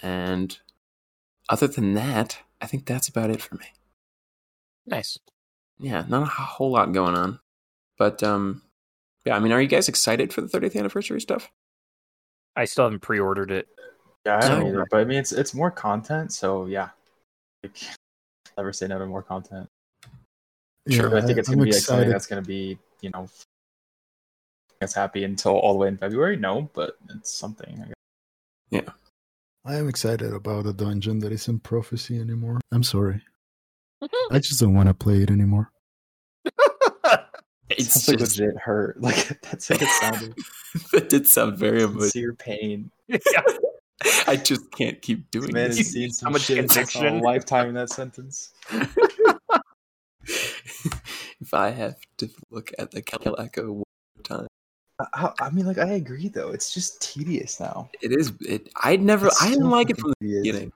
[0.03, 0.55] And
[1.49, 3.65] other than that, I think that's about it for me.
[4.85, 5.17] Nice.
[5.79, 7.39] Yeah, not a whole lot going on.
[7.97, 8.61] But um,
[9.25, 11.49] yeah, I mean, are you guys excited for the 30th anniversary stuff?
[12.55, 13.67] I still haven't pre-ordered it.
[14.25, 14.67] Yeah, I don't Oh.
[14.67, 16.89] either, but I mean, it's it's more content, so yeah.
[17.63, 17.77] Like,
[18.57, 19.67] never say no to more content.
[20.89, 23.27] Sure, But I think it's gonna be like something that's gonna be, you know,
[24.79, 26.37] that's happy until all the way in February.
[26.37, 27.81] No, but it's something.
[27.81, 28.93] I guess.
[29.65, 32.59] I am excited about a dungeon that isn't prophecy anymore.
[32.71, 33.21] I'm sorry.
[34.31, 35.71] I just don't want to play it anymore.
[37.69, 38.97] It's Sounds like just, legit hurt.
[39.01, 40.35] Like that's like it sounded.
[40.91, 42.01] that did sound very emotional.
[42.01, 42.91] sincere pain.
[43.07, 43.41] yeah.
[44.27, 45.79] I just can't keep doing Man this.
[45.79, 46.77] has seen so some much shit.
[46.77, 48.51] I A lifetime in that sentence.
[50.21, 53.84] if I have to look at the Calico one more time,
[54.99, 56.49] I, I mean, like I agree though.
[56.49, 57.89] It's just tedious now.
[58.01, 58.31] it is.
[58.41, 58.69] It.
[58.83, 59.27] I'd never.
[59.27, 60.41] It's I didn't so like it fucking from the tedious.
[60.43, 60.71] beginning.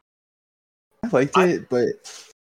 [1.03, 1.87] I liked I- it, but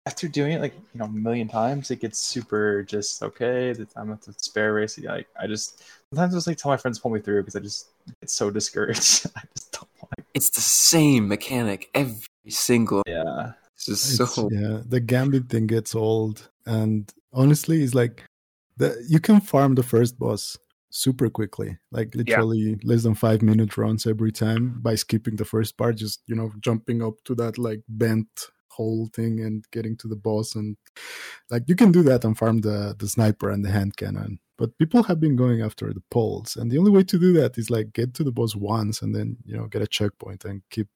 [0.06, 3.72] after doing it like you know a million times, it gets super just okay.
[3.72, 4.98] that I'm at the spare race.
[4.98, 7.60] Like I just sometimes I just like tell my friends pull me through because I
[7.60, 7.88] just
[8.20, 9.26] get so discouraged.
[9.36, 10.26] I just don't like.
[10.34, 13.02] It's the same mechanic every single.
[13.06, 14.48] Yeah, It's just It's- so.
[14.50, 18.24] yeah, the gambit thing gets old, and honestly, it's like
[18.76, 20.56] the you can farm the first boss
[20.90, 25.78] super quickly, like literally less than five minute runs every time by skipping the first
[25.78, 28.28] part, just you know jumping up to that like bent
[28.68, 30.76] hole thing and getting to the boss, and
[31.50, 34.38] like you can do that and farm the the sniper and the hand cannon.
[34.58, 37.56] But people have been going after the poles, and the only way to do that
[37.56, 40.62] is like get to the boss once and then you know get a checkpoint and
[40.70, 40.88] keep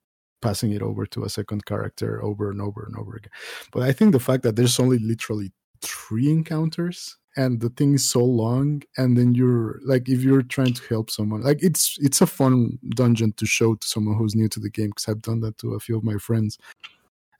[0.42, 3.30] passing it over to a second character over and over and over again.
[3.72, 8.08] But I think the fact that there's only literally three encounters and the thing is
[8.08, 12.20] so long and then you're like if you're trying to help someone like it's it's
[12.20, 15.40] a fun dungeon to show to someone who's new to the game because i've done
[15.40, 16.58] that to a few of my friends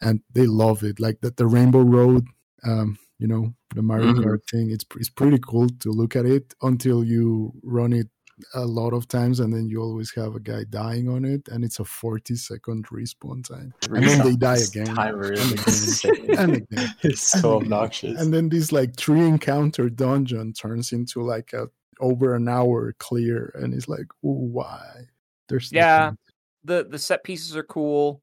[0.01, 2.27] and they love it like that the rainbow road
[2.65, 4.25] um you know the mario Mhm.
[4.25, 8.09] kart thing it's, it's pretty cool to look at it until you run it
[8.55, 11.65] a lot of times, and then you always have a guy dying on it, and
[11.65, 13.73] it's a 40 second respawn time.
[13.83, 14.95] And then they die again.
[14.95, 16.95] Timer and again, and again.
[17.03, 18.21] it's so obnoxious.
[18.21, 21.69] And then this like three encounter dungeon turns into like a
[22.01, 25.07] over an hour clear, and it's like, ooh, why?
[25.49, 25.99] There's Yeah.
[25.99, 26.19] nothing.
[26.65, 28.21] the the set pieces are cool.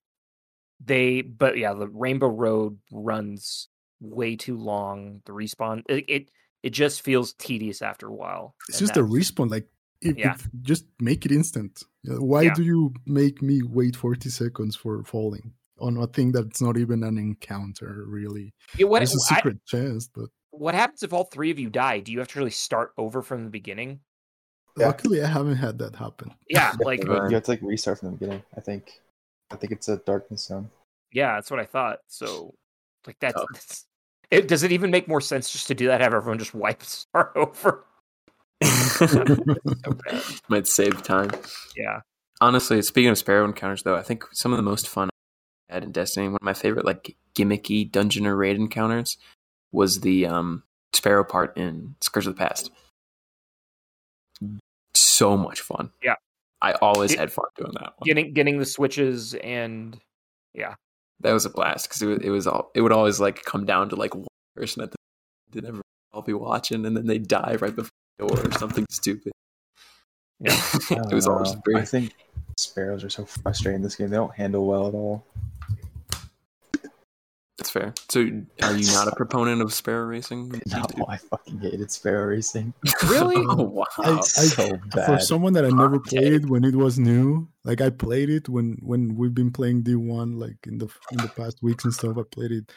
[0.84, 3.70] They but yeah, the Rainbow Road runs
[4.01, 5.22] way too long.
[5.26, 6.32] The respawn it it,
[6.64, 8.55] it just feels tedious after a while.
[8.68, 9.49] It's just a respawn.
[9.49, 9.68] Like,
[10.02, 10.34] if, Yeah.
[10.34, 11.84] if- just make it instant.
[12.04, 12.54] Why Yeah.
[12.54, 17.04] do you make me wait 40 seconds for falling on a thing that's not even
[17.04, 18.54] an encounter, really?
[18.78, 21.70] Yeah, what There's a I- secret chest, but what happens if all three of you
[21.70, 21.99] die?
[21.99, 24.02] Do you have to really start over from the beginning?
[24.78, 24.88] Yeah.
[24.88, 26.34] luckily I haven't had that happen.
[26.49, 28.43] Yeah, like you have to like restart from the beginning.
[28.56, 29.02] I think.
[29.52, 30.72] I think it's a darkness zone.
[31.12, 31.99] yeah, that's what I thought.
[32.08, 32.54] So
[33.06, 33.45] like that's, Oh.
[33.52, 33.86] that's
[34.32, 34.47] it.
[34.47, 35.99] Does it even make more sense just to do that?
[35.99, 37.86] Have everyone just wipe start over?
[40.49, 41.32] Might save time.
[41.76, 42.01] Yeah,
[42.39, 45.09] Honestly, speaking of Sparrow encounters, though, I think some of the most fun
[45.70, 49.18] I had in Destiny, one of my favorite like gimmicky dungeon or raid encounters,
[49.72, 52.72] was the um, Sparrow part in Scourge of the Past.
[54.95, 55.91] So much fun.
[56.03, 56.16] Yeah.
[56.62, 58.05] I always It- had fun doing that one.
[58.05, 59.97] getting getting the switches and
[60.53, 60.76] yeah,
[61.22, 63.66] that was a blast because it was, it was all it would always like come
[63.66, 64.97] down to like one person at the
[65.51, 65.82] did everyone
[66.14, 67.89] all be watching and then they die right before
[68.28, 69.32] or something stupid.
[70.39, 70.53] Yeah.
[70.91, 72.13] it was always Uh, I think
[72.57, 74.09] sparrows are so frustrating in this game.
[74.09, 75.26] They don't handle well at all.
[77.57, 77.93] That's fair.
[78.09, 78.22] So,
[78.63, 80.59] are you not a proponent of sparrow racing?
[80.72, 82.74] No, I fucking hated sparrow racing.
[83.07, 83.86] really Oh wow!
[83.99, 87.89] I- I- so For someone that I never played when it was new, like I
[87.91, 91.84] played it when when we've been playing D1 like in the in the past weeks
[91.86, 92.18] and stuff.
[92.18, 92.72] I played it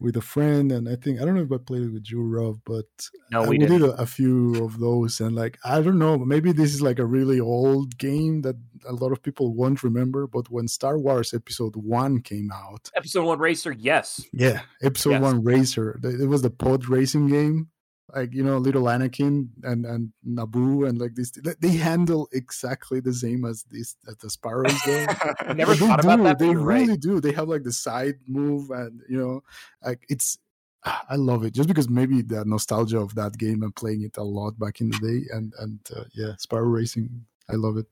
[0.00, 2.22] with a friend, and I think I don't know if I played it with you,
[2.22, 2.86] Rob, but
[3.32, 6.52] no, I- we did a, a few of those, and like I don't know, maybe
[6.52, 8.56] this is like a really old game that
[8.86, 10.26] a lot of people won't remember.
[10.26, 14.24] But when Star Wars Episode One came out, Episode one racer, yes.
[14.32, 15.22] yeah, Episode Yes.
[15.22, 17.68] One Racer, it was the pod racing game,
[18.14, 23.00] like you know, little Anakin and and Naboo, and like this, they- they handle exactly
[23.00, 25.06] the same as this as the Sparrows do.
[25.40, 26.22] I never they thought about that.
[26.22, 27.00] but They really right.
[27.00, 27.20] do.
[27.20, 29.42] They have like the side move, and you know,
[29.84, 30.38] like it's.
[30.84, 34.16] ah, I love it just because maybe the nostalgia of that game and playing it
[34.16, 37.10] a lot back in the day, and and uh, yeah, Sparrow Racing,
[37.50, 37.86] I love it.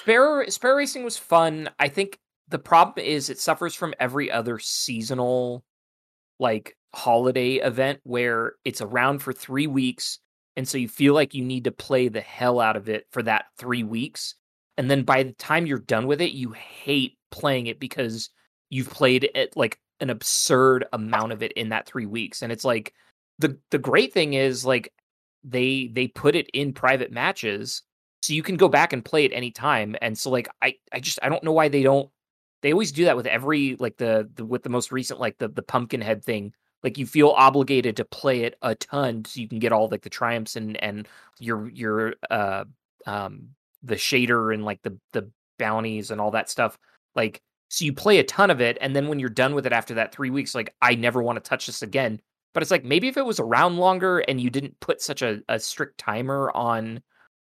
[0.00, 1.68] Sparrow Sparrow Racing was fun.
[1.78, 5.64] I think the problem is it suffers from every other seasonal
[6.38, 10.18] like holiday event where it's around for 3 weeks
[10.56, 13.22] and so you feel like you need to play the hell out of it for
[13.22, 14.34] that 3 weeks
[14.76, 18.30] and then by the time you're done with it you hate playing it because
[18.70, 22.64] you've played it like an absurd amount of it in that 3 weeks and it's
[22.64, 22.94] like
[23.38, 24.92] the the great thing is like
[25.44, 27.82] they they put it in private matches
[28.22, 31.18] so you can go back and play it anytime and so like i i just
[31.22, 32.10] i don't know why they don't
[32.62, 35.48] they always do that with every like the, the with the most recent like the
[35.48, 36.52] the pumpkin head thing.
[36.82, 40.02] Like you feel obligated to play it a ton so you can get all like
[40.02, 42.64] the triumphs and and your your uh
[43.06, 43.50] um
[43.82, 46.78] the shader and like the the bounties and all that stuff.
[47.14, 49.72] Like so you play a ton of it and then when you're done with it
[49.72, 52.20] after that 3 weeks like I never want to touch this again.
[52.54, 55.40] But it's like maybe if it was around longer and you didn't put such a,
[55.48, 57.02] a strict timer on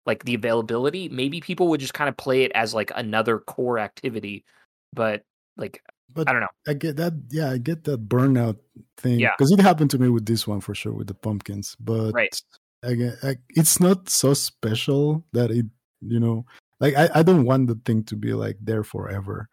[0.06, 3.78] like the availability maybe people would just kind of play it as like another core
[3.78, 4.44] activity
[4.92, 5.22] but
[5.56, 5.82] like
[6.14, 7.14] But i don't know I get that.
[7.30, 8.58] Yeah, I get that burnout
[8.96, 9.18] thing.
[9.20, 9.32] Yeah.
[9.36, 11.76] because it happened to me with this one for sure with the pumpkins.
[11.80, 12.42] But Right.
[12.82, 15.66] again, I, it's not so special that it,
[16.00, 16.44] you know,
[16.80, 19.48] like I, I don't want the thing to be like there forever.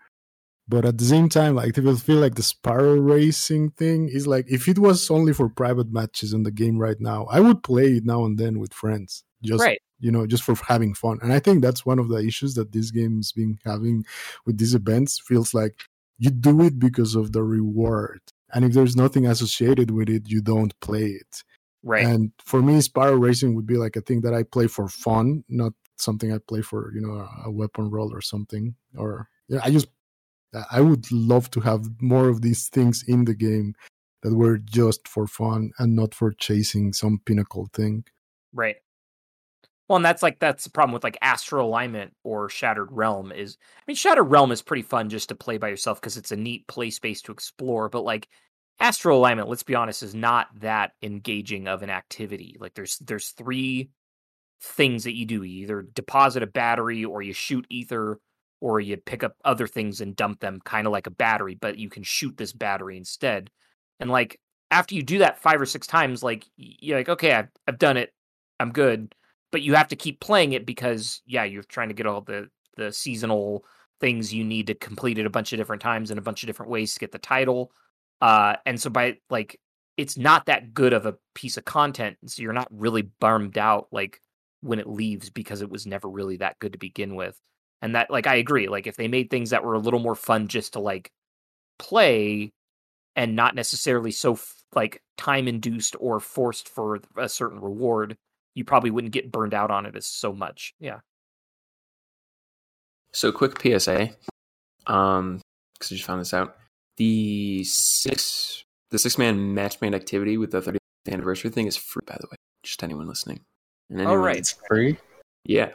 [0.70, 4.46] But at the same time, like people feel like the Sparrow racing thing is like
[4.50, 7.96] if it was only for private matches in the game right now, I would play
[7.98, 11.20] it now and then with friends, just right you know, just for having fun.
[11.22, 14.06] And I think that's one of the issues that this game's been having
[14.46, 15.20] with these events.
[15.20, 15.86] Feels like
[16.18, 18.22] you do it because of the reward.
[18.54, 21.44] And if there's nothing associated with it, you don't play it.
[21.84, 24.88] right And for me, Sparrow Racing would be like a thing that I play for
[24.88, 28.76] fun, not something I play for, you know, a- weapon roll or something.
[28.96, 29.88] Or yeah, I just
[30.72, 33.76] I would love to have more of these things in the game
[34.24, 38.06] that were just for fun and not for chasing some pinnacle thing.
[38.54, 38.78] Right.
[39.88, 43.58] Well, and that's like that's the problem with like Astral Alignment or Shattered Realm is
[43.80, 46.36] I mean Shattered Realm is pretty fun just to play by yourself because it's a
[46.36, 48.28] neat play space to explore, but like
[48.80, 52.58] Astral Alignment, let's be honest, is not that engaging of an activity.
[52.60, 53.90] Like there's there's three
[54.62, 55.44] things that you do.
[55.44, 58.20] You either deposit a battery or you shoot ether
[58.62, 61.78] or you pick up other things and dump them kind of like a battery, but
[61.78, 63.50] you can shoot this battery instead.
[64.00, 64.40] And like
[64.72, 67.98] after you do that five or six times, like you're like, okay, I've, I've done
[67.98, 68.14] it.
[68.60, 69.14] I'm good.
[69.52, 72.50] But you have to keep playing it because yeah, you're trying to get all the
[72.76, 73.66] the seasonal
[74.00, 76.48] things you need to complete it a bunch of different times in a bunch of
[76.48, 77.72] different ways to get the title.
[78.22, 79.60] Uh, and so by like
[79.98, 83.88] it's not that good of a piece of content, so you're not really bummed out
[83.92, 84.22] like
[84.62, 87.40] when it leaves because it was never really that good to begin with.
[87.82, 90.16] And that like I agree, like if they made things that were a little more
[90.16, 91.12] fun just to like
[91.80, 92.52] play
[93.16, 94.38] and not necessarily so
[94.74, 98.18] like time induced or forced for a certain reward,
[98.58, 100.74] you probably wouldn't get burned out on it as so much.
[100.80, 101.00] Yeah.
[103.14, 104.10] So quick PSA,
[104.88, 105.42] um,
[105.74, 106.58] because I just found this out.
[106.98, 110.78] The six the six man match made activity with the 30th
[111.12, 112.36] anniversary thing is free, by the way.
[112.64, 113.42] Just anyone listening.
[113.90, 114.38] And anyone- right.
[114.38, 114.98] It's free.
[115.46, 115.72] Yeah.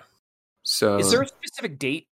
[0.64, 2.06] So Is there a specific date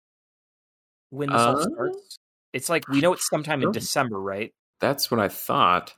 [1.10, 2.18] when this all Uh, starts?
[2.54, 3.72] It's like we know it's sometime in.
[3.72, 4.54] December, right?
[4.80, 5.94] that's what I thought.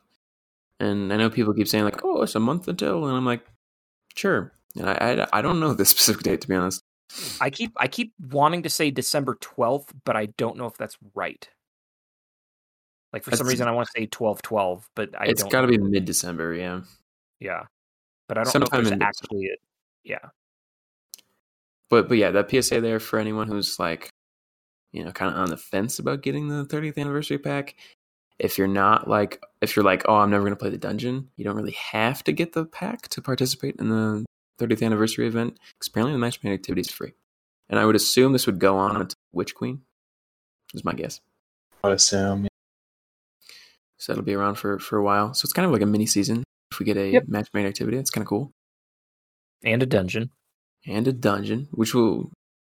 [0.80, 3.45] And I know people keep saying like, "Oh, it's a month until," and I'm like,
[4.15, 6.84] "Sure." And I, I, I don't know the specific date to be honest.
[7.39, 10.97] I keep I keep wanting to say December twelfth, but I don't know if that's
[11.13, 11.47] right.
[13.11, 15.26] Like for some reason, I want to say twelve twelve, but I.
[15.26, 16.82] It's got to be mid December, yeah.
[17.39, 17.63] yeah,
[18.28, 19.55] but I don't sometime know if there's actually a
[20.03, 20.30] yeah.
[21.89, 24.09] But but yeah, that PSA there for anyone who's like,
[24.93, 27.76] you know, kind of on the fence about getting the 30th anniversary pack.
[28.39, 31.30] If you're not like, if you're like, oh, I'm never going to play the dungeon,
[31.36, 34.26] you don't really have to get the pack to participate in the
[34.66, 35.57] 30th anniversary event.
[35.74, 37.14] Because apparently the matchmaking activity is free,
[37.70, 39.82] and I would assume this would go on until Witch Queen.
[40.74, 41.20] Is my guess.
[41.84, 42.47] I would assume.
[43.97, 45.34] So it'll be around for for a while.
[45.34, 46.43] So it's kind of like a mini season.
[46.72, 47.24] If we get a Yep.
[47.28, 48.51] matchmaking activity, it's kind of cool.
[49.64, 50.32] And a dungeon.
[50.88, 52.32] and a dungeon, which will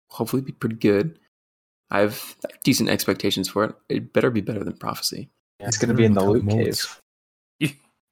[0.09, 1.19] hopefully be pretty good.
[1.91, 3.75] I have decent expectations for it.
[3.87, 5.29] It better be better than Prophecy.
[5.59, 6.85] Yeah, it's going to be in the Without loot modes.
[6.85, 7.01] cave.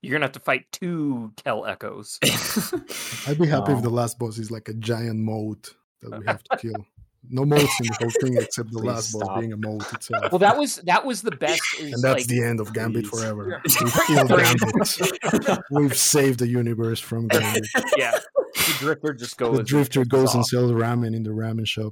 [0.01, 2.19] You're gonna have to fight two Kell Echoes.
[3.27, 3.77] I'd be happy Oh.
[3.77, 6.85] if the last boss is like a giant mote that we have to kill.
[7.29, 9.27] No motes in the whole thing except the Please last stop.
[9.27, 10.31] boss being a mote itself.
[10.31, 11.61] well, that was that was the best.
[11.79, 13.19] Is and that's like, the end of Gambit Please.
[13.21, 13.61] forever.
[13.65, 15.59] We've killed Gambit.
[15.71, 17.65] We've saved the universe from Gambit.
[17.97, 18.11] yeah.
[18.53, 19.57] The drifter just goes.
[19.57, 21.91] The drifter takes goes and sells ramen in the ramen shop.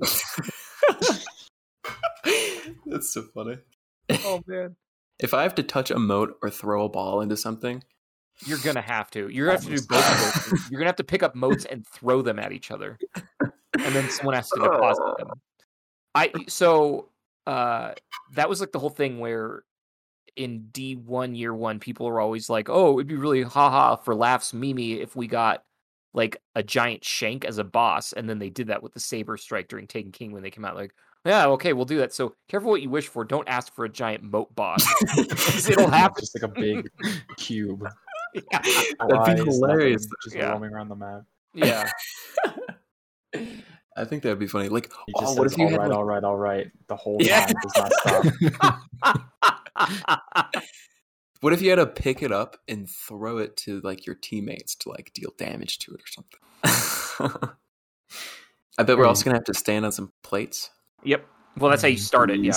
[2.85, 3.57] That's so funny.
[4.09, 4.75] Oh man.
[5.19, 7.83] If I have to touch a mote or throw a ball into something,
[8.45, 9.29] You're gonna have to.
[9.29, 10.69] You're gonna have to do both of those.
[10.69, 12.97] You're gonna have to pick up motes and throw them at each other,
[13.41, 15.29] and then someone has to deposit them.
[16.13, 17.09] I so
[17.47, 17.93] uh
[18.33, 19.63] that was like the whole thing where
[20.35, 24.15] in D one year one, people are always like, "Oh, it'd be really haha for
[24.15, 25.63] laughs, Mimi, if we got
[26.13, 29.37] like a giant shank as a boss." And then they did that with the saber
[29.37, 30.75] strike during Taken King when they came out.
[30.75, 30.93] Like,
[31.25, 32.13] yeah, okay, we'll do that.
[32.13, 33.23] So careful what you wish for.
[33.23, 34.85] Don't ask for a giant mote boss.
[35.69, 36.21] it'll happen.
[36.21, 36.89] Just like a big
[37.37, 37.87] cube.
[38.51, 38.61] Yeah.
[39.07, 40.07] That'd be hilarious.
[40.23, 40.51] Just Yeah.
[40.51, 41.23] roaming around the map.
[41.53, 41.89] yeah.
[43.97, 44.67] I think that'd be funny.
[44.67, 46.37] Like, He oh, just what says, if you all had right, like, all right, all
[46.37, 47.45] right, the whole Yeah.
[47.45, 48.25] time does not stop.
[51.41, 54.75] what if you had to pick it up and throw it to like your teammates
[54.75, 56.39] to like deal damage to it or something?
[58.77, 59.29] I bet we're also hmm.
[59.29, 60.69] gonna have to stand on some plates.
[61.03, 61.25] yep.
[61.57, 62.41] Well, that's how you start it.
[62.41, 62.51] Yeah.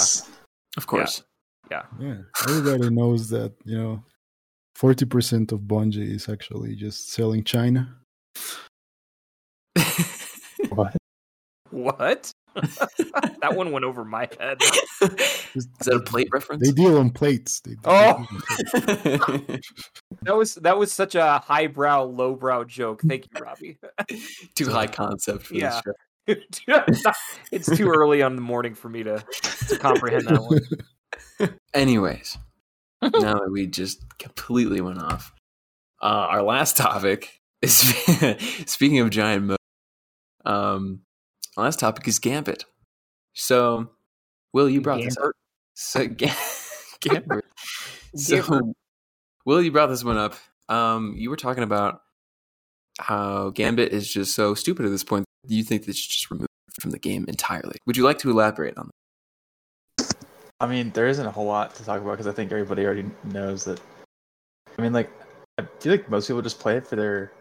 [0.77, 1.23] Of course.
[1.71, 1.83] Yeah.
[2.01, 2.17] Yeah,
[2.49, 4.03] everybody knows that you know,
[4.79, 7.97] forty percent of Bungie is actually just selling China.
[10.71, 10.97] What?
[11.71, 12.33] What?
[12.57, 14.59] that one went over my head.
[15.55, 16.67] Is that a plate reference?
[16.67, 17.61] They deal on plates.
[17.61, 18.15] They, they Oh.
[18.17, 19.71] on plates.
[20.23, 23.03] That was that was such a highbrow, lowbrow joke.
[23.07, 23.79] Thank you, Robbie.
[24.57, 25.81] Too high concept for Yeah.
[26.27, 27.13] this show.
[27.53, 29.25] it's too early on the morning for me to,
[29.69, 31.55] to comprehend that one.
[31.73, 32.37] Anyways,
[33.21, 35.33] now that we just completely went off,
[36.03, 37.77] uh, our last topic is
[38.67, 39.57] speaking of giant mo.
[40.45, 41.03] Um,
[41.57, 42.65] our last topic is Gambit.
[43.35, 43.91] So,
[44.53, 45.33] Will, you brought this up.
[45.75, 46.33] So, Ga-
[47.01, 47.45] Gambit.
[48.17, 48.73] So,
[49.45, 50.37] Will, you brought this one up.
[50.69, 52.03] Um, you were talking about
[52.99, 55.25] how Gambit is just so stupid at this point.
[55.47, 57.79] Do you think they should just remove it from the game entirely.
[57.87, 58.98] Would you like to elaborate on that?
[60.61, 63.09] I mean, there isn't a whole lot to talk about because I think everybody already
[63.25, 63.81] knows that.
[64.77, 65.11] I mean, like,
[65.59, 67.33] I feel like most people just play it for their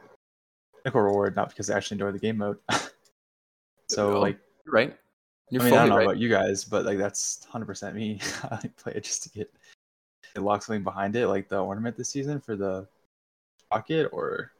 [0.75, 2.57] technical reward, not because they actually enjoy the game mode.
[3.89, 4.97] so, like, You're right.
[5.49, 6.03] You're I mean, I don't know right.
[6.03, 8.19] about you guys, but like, that's 100% me.
[8.43, 9.51] I play it just to get
[10.35, 12.87] it lock something behind it, like the ornament this season for the
[13.71, 14.51] pocket, or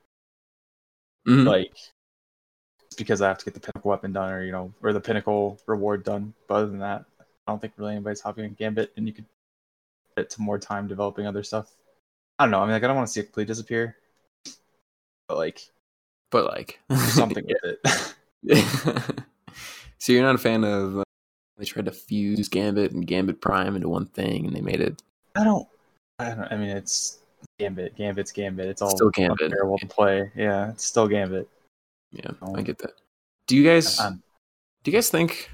[1.28, 1.46] Mhm.
[1.46, 1.76] like
[2.98, 5.60] because I have to get the pinnacle weapon done, or you know, or the pinnacle
[5.68, 6.34] reward done.
[6.48, 7.06] But other than that,
[7.48, 9.26] I don't think really anybody's hopping on Gambit, and you could
[10.18, 11.72] get to more time developing other stuff.
[12.40, 12.60] I don't know.
[12.60, 13.96] I mean, like, I don't want to see it completely disappear,
[15.28, 15.62] but like,
[16.30, 17.78] but like something with
[18.44, 18.66] it.
[19.98, 21.00] so you're not a fan of?
[21.00, 21.04] Uh,
[21.58, 25.02] they tried to fuse Gambit and Gambit Prime into one thing, and they made it.
[25.36, 25.68] I don't.
[26.20, 26.52] I don't.
[26.52, 27.20] I mean, it's
[27.60, 27.96] Gambit.
[27.96, 28.68] Gambit's Gambit.
[28.68, 29.52] It's all Still Gambit.
[29.52, 30.32] terrible to play.
[30.36, 31.48] Yeah, it's still Gambit.
[32.12, 32.56] Yeah, Oh.
[32.56, 32.92] I get that.
[33.48, 34.00] Do you guys?
[34.00, 34.22] Um,
[34.84, 35.50] Do you guys think?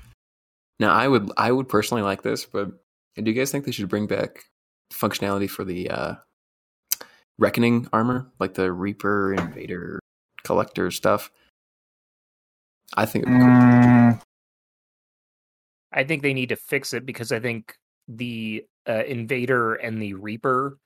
[0.83, 1.31] Now, I would.
[1.37, 2.69] I would personally like this, but
[3.15, 4.43] do you guys think they should bring back
[4.91, 6.15] functionality for the uh,
[7.37, 10.01] Reckoning armor, like the Reaper, Invader,
[10.43, 11.31] Collector stuff?
[12.97, 13.49] I think it'd be cool.
[13.49, 14.21] mm,
[15.93, 17.77] I think they need to fix it because I think
[18.09, 20.79] the uh, Invader and the Reaper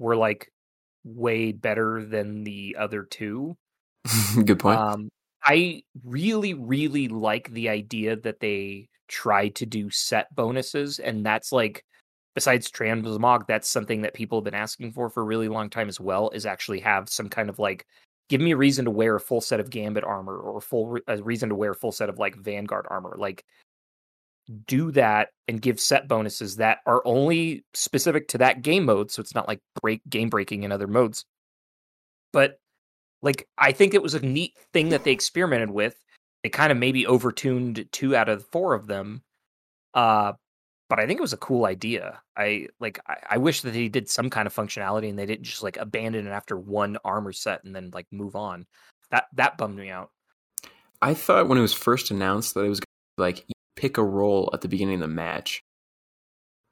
[0.00, 0.50] were like
[1.04, 3.56] way better than the other two.
[4.44, 4.80] Good point.
[4.80, 5.08] Um,
[5.44, 11.52] I really, really like the idea that they tried to do set bonuses, and that's
[11.52, 11.84] like,
[12.34, 15.88] besides transmog, that's something that people have been asking for for a really long time
[15.88, 16.30] as well.
[16.30, 17.86] Is actually have some kind of like,
[18.28, 20.98] give me a reason to wear a full set of Gambit armor or a full
[21.06, 23.44] a reason to wear a full set of like Vanguard armor, like.
[24.68, 29.20] Do that and give set bonuses that are only specific to that game mode, so
[29.20, 31.24] it's not like break game breaking in other modes.
[32.32, 32.60] But
[33.22, 35.96] like I think it was a neat thing that they experimented with.
[36.42, 39.22] They kind of maybe overtuned two out of the four of them.
[39.94, 40.32] Uh
[40.88, 42.20] but I think it was a cool idea.
[42.36, 45.44] I like I, I wish that they did some kind of functionality and they didn't
[45.44, 48.66] just like abandon it after one armor set and then like move on.
[49.10, 50.10] That that bummed me out.
[51.02, 52.80] I thought when it was first announced that it was
[53.18, 53.44] like
[53.76, 55.62] pick a role at the beginning of the match,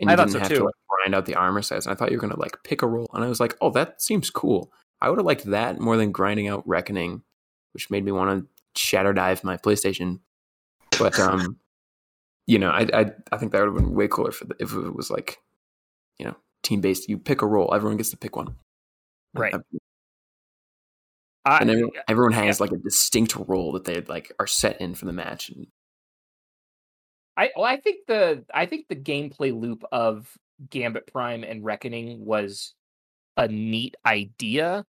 [0.01, 0.57] and you thought didn't so have too.
[0.57, 1.87] to like, grind out the armor sets.
[1.87, 3.71] And I thought you were gonna like pick a role, and I was like, oh,
[3.71, 4.73] that seems cool.
[5.01, 7.23] I would have liked that more than grinding out Reckoning,
[7.73, 10.21] which made me want to shadow dive my PlayStation.
[10.99, 11.59] But um,
[12.47, 14.73] you know, I I I think that would have been way cooler for the, if
[14.73, 15.39] it was like,
[16.19, 17.09] you know, team based.
[17.09, 18.57] You pick a role, everyone gets to pick one.
[19.35, 19.55] Right.
[21.47, 24.95] And I, everyone, everyone has like a distinct role that they like are set in
[24.95, 25.51] for the match.
[25.51, 25.67] And
[27.37, 30.31] I well, I think the I think the gameplay loop of
[30.71, 32.75] Gambit Prime and Reckoning was
[33.37, 34.85] a neat idea.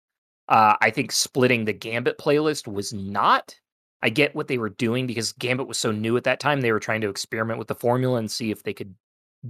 [0.48, 3.54] Uh, I think splitting the Gambit playlist was not.
[4.02, 6.60] I get what they were doing because Gambit was so new at that time.
[6.60, 8.94] They were trying to experiment with the formula and see if they could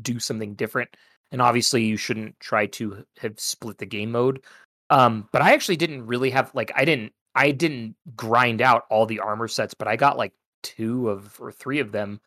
[0.01, 0.91] do something different.
[1.31, 4.45] And obviously, you shouldn't try to have split the game mode.
[4.91, 9.07] Um, but I actually didn't really have like I didn't I didn't grind out all
[9.07, 12.21] the armor sets, but I got like two of or three of them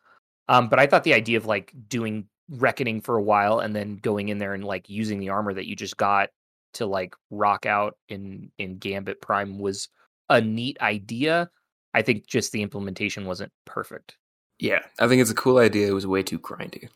[0.48, 3.96] um, but I thought the idea of like doing reckoning for a while and then
[3.96, 6.30] going in there and like using the armor that you just got
[6.74, 9.88] to like rock out in in Gambit Prime was
[10.28, 11.50] a neat idea.
[11.96, 14.16] I think just the implementation wasn't perfect.
[14.58, 15.88] Yeah, I think it's a cool idea.
[15.88, 16.88] It was way too grindy.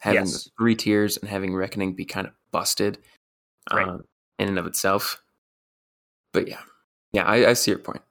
[0.00, 0.44] Having Yes.
[0.44, 2.98] the three tiers and having Reckoning be kind of busted
[3.72, 3.86] Right.
[3.88, 3.98] uh,
[4.38, 5.20] in and of itself.
[6.32, 6.62] But yeah,
[7.12, 8.02] yeah, I, I see your point.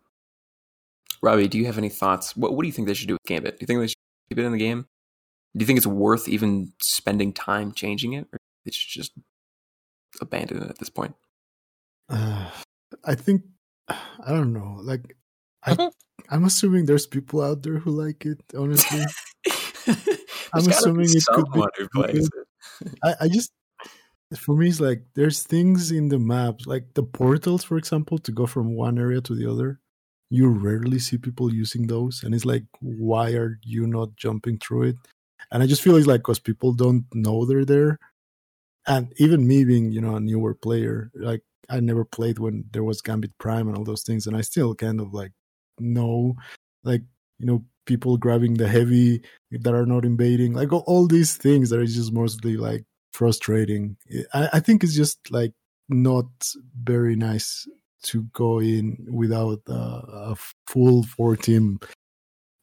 [1.21, 2.36] Robbie, do you have any thoughts?
[2.36, 3.57] What What do you think they should do with Gambit?
[3.57, 3.95] Do you think they should
[4.30, 4.86] keep it in the game?
[5.55, 9.13] Do you think it's worth even spending time changing it, or they should just
[10.21, 11.15] abandon it at this point?
[12.09, 12.51] Uh,
[13.05, 13.43] I think
[13.88, 13.97] I
[14.28, 14.78] don't know.
[14.82, 15.15] Like,
[15.63, 15.89] I
[16.30, 18.41] I'm assuming there's people out there who like it.
[18.57, 19.01] Honestly,
[20.53, 22.30] I'm There's gotta be assuming it could be who plays
[22.82, 22.93] it.
[23.03, 23.51] I, I just
[24.38, 28.32] for me it's like there's things in the maps like the portals for example to
[28.32, 29.80] go from one area to the other
[30.30, 34.84] you rarely see people using those and it's like why are you not jumping through
[34.84, 34.95] it
[35.51, 37.97] and i just feel it's like because people don't know they're there
[38.88, 42.84] and even me being you know a newer player like i never played when there
[42.84, 45.32] was gambit prime and all those things and i still kind of like
[45.80, 46.36] know
[46.84, 47.01] like
[47.39, 49.21] you know people grabbing the heavy
[49.51, 53.97] that are not invading like all, these things that are just mostly like frustrating.
[54.34, 55.53] I, I think it's just like
[55.89, 56.25] not
[56.84, 57.65] very nice
[58.03, 60.36] to go in without uh, a
[60.67, 61.80] full four team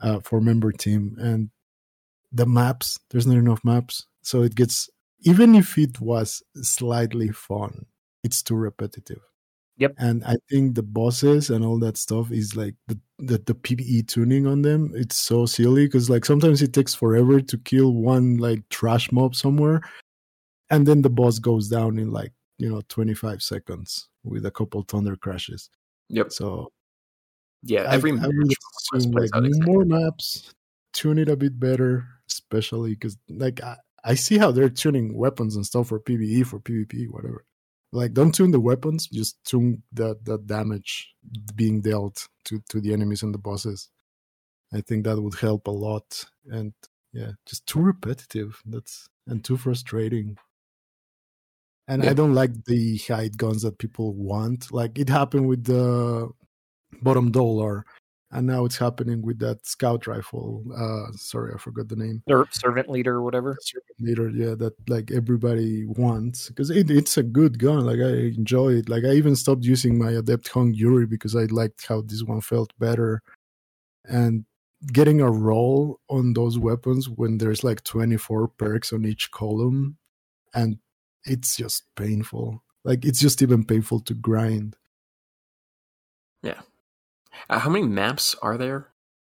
[0.00, 1.16] uh, four member team.
[1.18, 1.50] And
[2.30, 4.06] the maps there's not enough maps.
[4.22, 4.88] So it gets
[5.20, 7.86] even if it was slightly fun
[8.22, 9.20] it's too repetitive
[9.76, 9.94] Yep.
[9.98, 14.06] and i think the bosses and all that stuff is like the the, the pve
[14.06, 18.36] tuning on them it's so silly because like sometimes it takes forever to kill one
[18.36, 19.80] like trash mob somewhere
[20.70, 24.82] and then the boss goes down in like you know 25 seconds with a couple
[24.82, 25.70] thunder crashes
[26.08, 26.30] Yep.
[26.32, 26.70] so
[27.64, 27.82] Yeah.
[27.82, 28.30] I- Every I, more
[28.94, 30.52] assume like exactly more maps
[30.92, 35.56] tune it a bit better especially because like I, I see how they're tuning weapons
[35.56, 37.44] and stuff for pve for pvp whatever
[37.94, 41.14] like don't tune the weapons just tune the the damage
[41.54, 43.88] being dealt to to the enemies and the bosses.
[44.72, 46.24] I think that would help a lot.
[46.50, 46.72] And
[47.12, 48.60] yeah just too repetitive.
[48.66, 50.36] That's and too frustrating.
[51.88, 52.10] And Yeah.
[52.10, 54.72] i don't like the hide guns that people want.
[54.72, 56.30] Like it happened with the
[57.02, 57.84] bottom dollar
[58.34, 60.64] and now it's happening with that scout rifle.
[60.76, 62.22] Uh, sorry, I forgot the name.
[62.50, 63.56] Servant leader or whatever.
[63.60, 67.86] Servant leader, yeah, that like everybody wants because it, it's a good gun.
[67.86, 68.88] Like I enjoy it.
[68.88, 72.40] Like I even stopped using my Adept Hung Jury because I liked how this one
[72.40, 73.22] felt better,
[74.04, 74.44] and
[74.92, 79.96] getting a roll on those weapons when there's like 24 perks on each column,
[80.54, 80.78] and
[81.24, 82.64] it's just painful.
[82.84, 84.76] Like it's just even painful to grind.
[87.50, 87.56] Yeah.
[87.56, 88.88] Uh, how many maps are there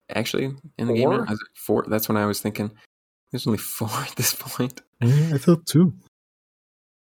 [0.09, 1.17] actually in the Four?
[1.17, 1.25] game?
[1.25, 1.35] now?
[1.55, 1.85] Four?
[1.87, 2.71] That's when I was thinking.
[3.31, 4.81] There's only four at this point.
[5.01, 5.93] Yeah, I thought two.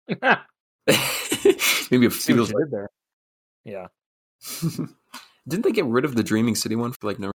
[0.09, 2.89] Maybe a few what feels you there.
[3.65, 3.87] Yeah.
[5.47, 7.31] Didn't they get rid of the Dreaming City one for like no?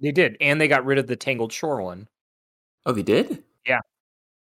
[0.00, 2.08] they did, and they got rid of the Tangled Shore one.
[2.86, 3.44] Oh, they did.
[3.66, 3.78] Yeah,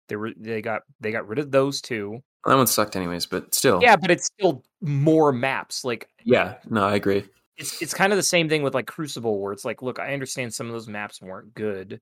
[0.08, 2.20] they were they got they got rid of those two.
[2.46, 3.26] That one sucked, anyways.
[3.26, 5.84] But still, Yeah, but it's still more maps.
[5.84, 6.56] Like yeah.
[6.68, 7.24] No, I agree.
[7.56, 10.12] It's it's kind of the same thing with like Crucible, where it's like, look, I
[10.12, 12.00] understand some of those maps weren't good,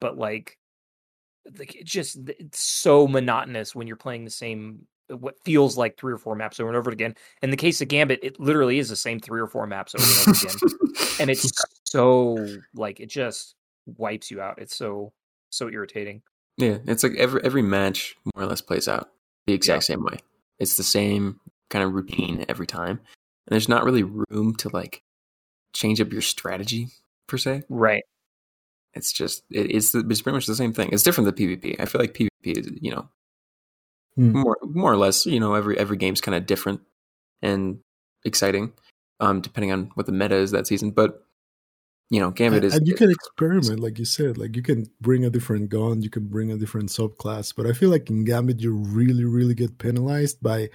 [0.00, 0.58] but like,
[1.58, 5.98] like it just it's so monotonous when you're playing the same uh, what feels like
[5.98, 7.14] three or four maps over and over again.
[7.42, 10.04] In the case of Gambit, it literally is the same three or four maps over
[10.04, 11.50] and over again, and it's
[11.84, 13.54] so like it just
[13.86, 14.58] wipes you out.
[14.58, 15.12] It's so
[15.50, 16.22] so irritating.
[16.56, 19.10] Yeah, it's like every every match more or less plays out
[19.46, 20.18] the exact same way.
[20.58, 23.00] It's the same kind of routine every time,
[23.46, 25.02] and there's not really room to like
[25.72, 26.88] change up your strategy
[27.26, 27.62] per se.
[27.68, 28.04] Right.
[28.94, 30.90] It's just it, it's it's pretty much the same thing.
[30.92, 31.76] It's different than PvP.
[31.78, 33.08] I feel like PvP is you know
[34.16, 34.32] Hmm.
[34.32, 36.80] more more or less you know every every game's kind of different
[37.42, 37.78] and
[38.24, 38.72] exciting,
[39.20, 40.90] um, depending on what the meta is that season.
[40.90, 41.24] But
[42.10, 45.24] you know, Gambit is and you can experiment, like you said, like you can bring
[45.24, 47.54] a different gun, you can bring a different subclass.
[47.56, 50.70] But I feel like in Gambit, you really, really get penalized by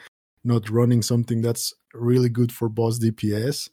[0.46, 3.70] not running something that's really good for boss DPS.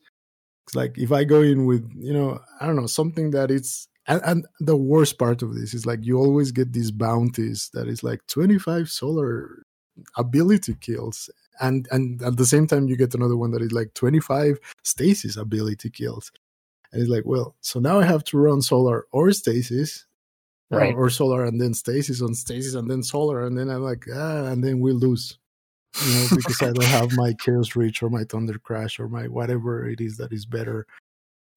[0.66, 3.88] It's like if I go in with, you know, I don't know, something that it's
[4.06, 7.86] and, and the worst part of this is like you always get these bounties that
[7.88, 9.62] is like 25 solar
[10.16, 11.28] ability kills
[11.60, 15.36] and and at the same time you get another one that is like 25 stasis
[15.36, 16.32] ability kills
[16.92, 20.06] and it's like well so now i have to run solar or stasis
[20.70, 20.94] or- Right.
[20.94, 24.46] or, solar and then stasis on stasis and then solar and then i'm like ah
[24.46, 25.38] and then we lose
[26.04, 29.28] you know because i don't have my chaos reach or my thunder crash or my
[29.28, 30.86] whatever it is that is better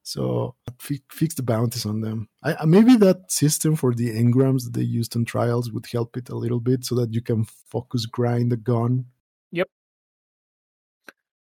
[0.05, 2.29] so fi- fix the bounties on them.
[2.43, 6.29] I, maybe that system for the engrams that they used on trials would help it
[6.29, 9.05] a little bit, so that you can focus grind the gun.
[9.51, 9.67] Yep.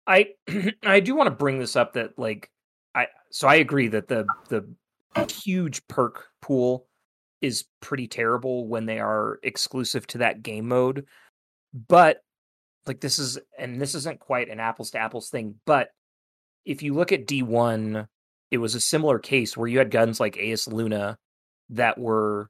[0.07, 0.27] I
[0.85, 2.51] I do want to bring this up that like
[2.95, 4.67] I so I agree that the the
[5.33, 6.87] huge perk pool
[7.41, 11.07] is pretty terrible when they are exclusive to that game mode.
[11.89, 12.19] But
[12.87, 15.91] like this is and this isn't quite an apples to apples thing, but
[16.65, 18.07] if you look at D1,
[18.51, 21.17] it was a similar case where you had guns like Eyasluna
[21.71, 22.49] that were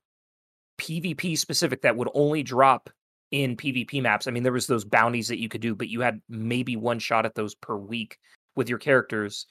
[0.79, 2.91] PvP specific that would only drop
[3.31, 4.27] in PvP maps.
[4.27, 6.99] I mean, there was those bounties that you could do, but you had maybe one
[6.99, 8.19] shot at those per week
[8.57, 9.47] with your characters.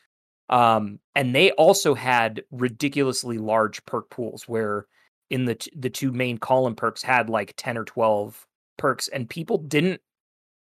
[0.50, 4.86] Um, and they also had ridiculously large perk pools where
[5.30, 8.46] in the t- the two main column perks had like 10 or 12
[8.78, 10.02] perks and people didn't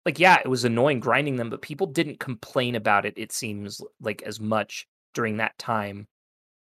[0.07, 3.83] like yeah, it was annoying grinding them, but people didn't complain about it it seems
[4.01, 6.07] like as much during that time.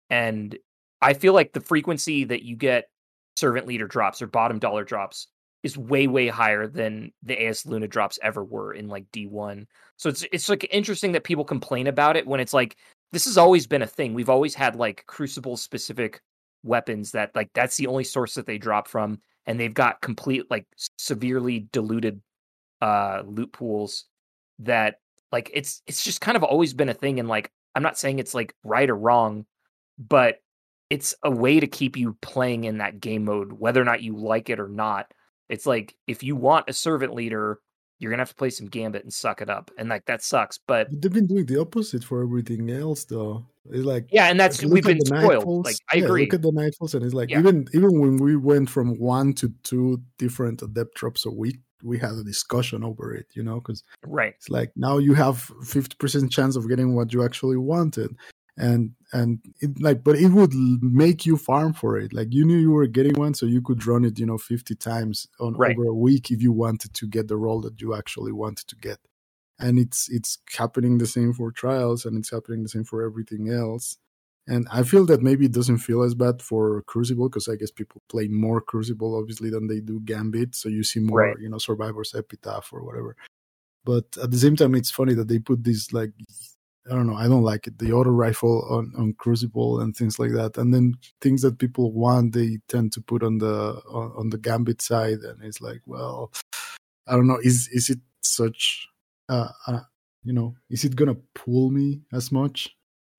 [0.09, 0.57] And
[1.03, 2.89] I feel like the frequency that you get
[3.37, 5.27] servant leader drops or bottom dollar drops
[5.65, 9.67] is way way higher than the Eyasluna drops ever were in like D1.
[9.97, 12.77] So it's it's like interesting that people complain about it when it's like
[13.11, 14.15] this has always been a thing.
[14.15, 16.23] We've always had like crucible specific
[16.63, 20.49] weapons that like that's the only source that they drop from and they've got complete
[20.49, 20.67] like
[20.97, 22.21] severely diluted
[22.83, 24.05] uh loot pools
[24.59, 24.97] that
[25.31, 28.19] like it's it's just kind of always been a thing and like I'm not saying
[28.19, 29.47] it's like right or wrong
[29.99, 30.37] but
[30.91, 34.17] it's a way to keep you playing in that game mode whether or not you
[34.17, 35.07] like it or not
[35.49, 37.61] it's like if you want a servant leader
[37.99, 40.59] you're gonna have to play some gambit and suck it up and like that sucks
[40.67, 43.47] but But they've been doing the opposite for everything else, though.
[43.71, 45.65] It's like yeah and that's we've been spoiled Nightfalls.
[45.65, 47.39] like i Yeah, agree Look at the Nightfalls, and it's like Yeah.
[47.39, 51.99] even even when we went from one to two different adept drops a week, we
[51.99, 53.27] had a discussion over it.
[53.35, 57.13] You know, because right it's like now you have fifty percent chance of getting what
[57.13, 58.17] you actually wanted,
[58.57, 62.13] and and it like, but it would make you farm for it.
[62.13, 64.75] Like you knew you were getting one, so you could run it, you know, fifty
[64.75, 65.77] times on Right.
[65.77, 68.77] over a week if you wanted to get the role that you actually wanted to
[68.77, 68.99] get.
[69.59, 73.49] And it's it's happening the same for trials, and it's happening the same for everything
[73.51, 73.97] else.
[74.49, 77.71] And I feel that maybe it doesn't feel as bad for Crucible because I guess
[77.71, 81.37] people play more Crucible obviously than they do Gambit, so you see more, Right.
[81.39, 83.17] you know, Survivor's Epitaph or whatever.
[83.85, 86.13] But at the same time, it's funny that they put these like
[86.91, 87.15] I don't know.
[87.15, 87.79] I don't like it.
[87.79, 91.93] The auto rifle on, on Crucible and things like that, and then things that people
[91.93, 95.81] want, they tend to put on the on, on the Gambit side, and it's like,
[95.87, 96.33] well,
[97.07, 97.39] I don't know.
[97.43, 98.89] Is is it such?
[99.29, 99.81] Uh, uh,
[100.25, 102.75] you know, is it gonna pull me as much?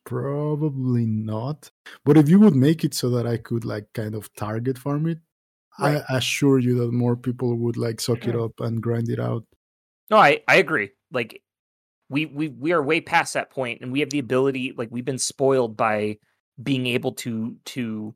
[0.06, 1.72] Probably not.
[2.06, 5.08] But if you would make it so that I could like kind of target farm
[5.08, 5.20] it,
[5.80, 6.04] Right.
[6.10, 9.44] I assure you that more people would like suck it up and grind it out.
[10.12, 10.92] No, I I agree.
[11.12, 11.42] Like
[12.10, 14.74] we we we are way past that point, and we have the ability.
[14.78, 16.18] Like we've been spoiled by
[16.62, 18.16] being able to to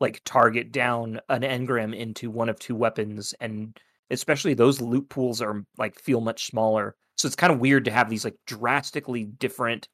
[0.00, 3.78] like target down an engram into one of two weapons, and
[4.10, 6.96] especially those loot pools are like feel much smaller.
[7.16, 9.88] So it's kind of weird to have these like drastically different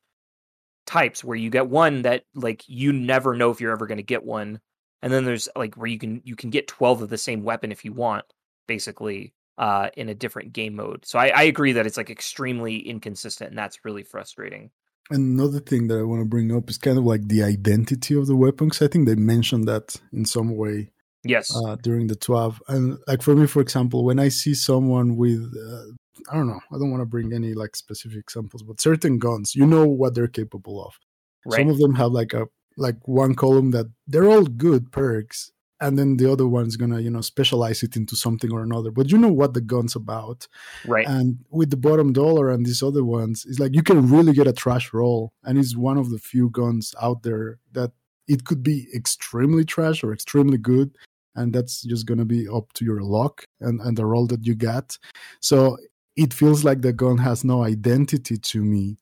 [0.87, 4.03] types where you get one that like you never know if you're ever going to
[4.03, 4.61] get one,
[5.03, 7.73] and then there's like where you can you can get twelve of the same weapon
[7.73, 8.25] if you want,
[8.67, 11.05] basically uh, in a different game mode.
[11.07, 14.71] So I, I agree that it's like extremely inconsistent, and that's really frustrating.
[15.11, 18.27] Another thing that I want to bring up is kind of like the identity of
[18.27, 18.81] the weapons.
[18.81, 20.91] I think they mentioned that in some way
[21.25, 22.63] Yes, uh, during the 12.
[22.69, 25.93] And like for me, for example, when I see someone with, uh,
[26.31, 29.55] I don't know, I don't want to bring any like specific examples, but certain guns,
[29.55, 30.99] you know what they're capable of.
[31.45, 31.59] right.
[31.59, 32.47] Some of them have like a
[32.77, 37.11] like one column that they're all good perks, and then the other one's gonna you
[37.11, 38.91] know specialize it into something or another.
[38.91, 40.47] But you know what the gun's about,
[40.87, 41.07] right.
[41.07, 44.47] and with the bottom dollar and these other ones, it's like you can really get
[44.47, 47.93] a trash roll, and it's one of the few guns out there that
[48.27, 50.97] it could be extremely trash or extremely good,
[51.35, 54.55] and that's just gonna be up to your luck and and the roll that you
[54.55, 54.99] get.
[55.41, 55.77] So
[56.17, 58.99] it feels like the gun has no identity to me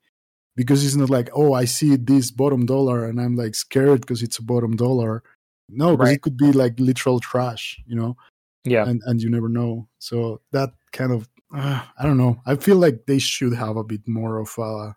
[0.56, 4.22] because it's not like oh I see this bottom dollar and I'm like scared because
[4.22, 5.22] it's a bottom dollar.
[5.68, 6.16] No, because Right.
[6.16, 8.16] it could be like literal trash, you know
[8.64, 9.89] yeah, and and you never know.
[9.98, 12.40] So that kind of uh, I don't know.
[12.47, 14.93] I feel like they should have a bit more of uh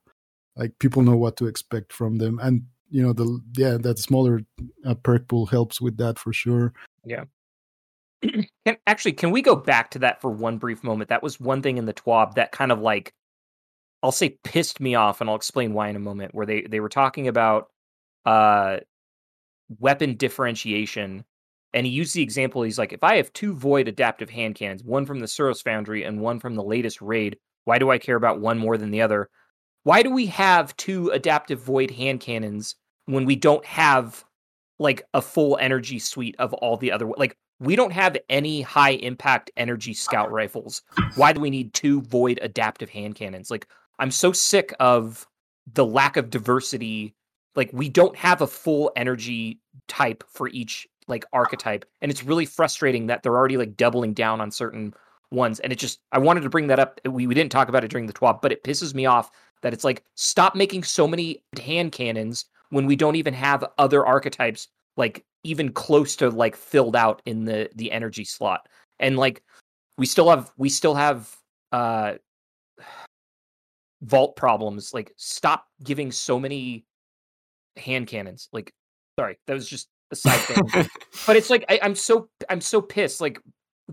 [0.55, 4.41] like people know what to expect from them, and you know the yeah that smaller
[4.85, 6.73] uh, perk pool helps with that for sure.
[8.65, 11.09] Can, actually, can we go back to that for one brief moment?
[11.09, 13.13] That was one thing in the TWAB that kind of like,
[14.03, 16.35] I'll say pissed me off, and I'll explain why in a moment.
[16.35, 17.69] Where they they were talking about
[18.25, 18.77] uh
[19.79, 21.25] weapon differentiation,
[21.73, 22.61] and he used the example.
[22.61, 26.03] He's like, if I have two void adaptive hand cannons, one from the Suros Foundry
[26.03, 29.01] and one from the latest raid, why do I care about one more than the
[29.01, 29.29] other?
[29.83, 32.75] Why do we have two adaptive void hand cannons
[33.05, 34.23] when we don't have
[34.79, 38.91] like a full energy suite of all the other like we don't have any high
[38.91, 40.81] impact energy scout rifles.
[41.15, 43.49] Why do we need two void adaptive hand cannons?
[43.49, 43.67] Like
[43.99, 45.27] I'm so sick of
[45.73, 47.15] the lack of diversity.
[47.55, 52.45] Like we don't have a full energy type for each like archetype and it's really
[52.45, 54.93] frustrating that they're already like doubling down on certain
[55.31, 57.83] ones and it just I wanted to bring that up we, we didn't talk about
[57.83, 59.29] it during the TWAB but it pisses me off
[59.61, 64.05] that it's like stop making so many hand cannons when we don't even have other
[64.05, 64.67] archetypes
[64.97, 68.67] like even close to like filled out in the the energy slot.
[68.99, 69.43] And like
[69.97, 71.33] we still have we still have
[71.71, 72.13] uh
[74.01, 74.93] vault problems.
[74.93, 76.85] Like stop giving so many
[77.77, 78.49] hand cannons.
[78.51, 78.73] Like
[79.19, 80.87] sorry that was just a side thing.
[81.25, 83.21] But it's like I, i'm so i'm so pissed.
[83.21, 83.39] Like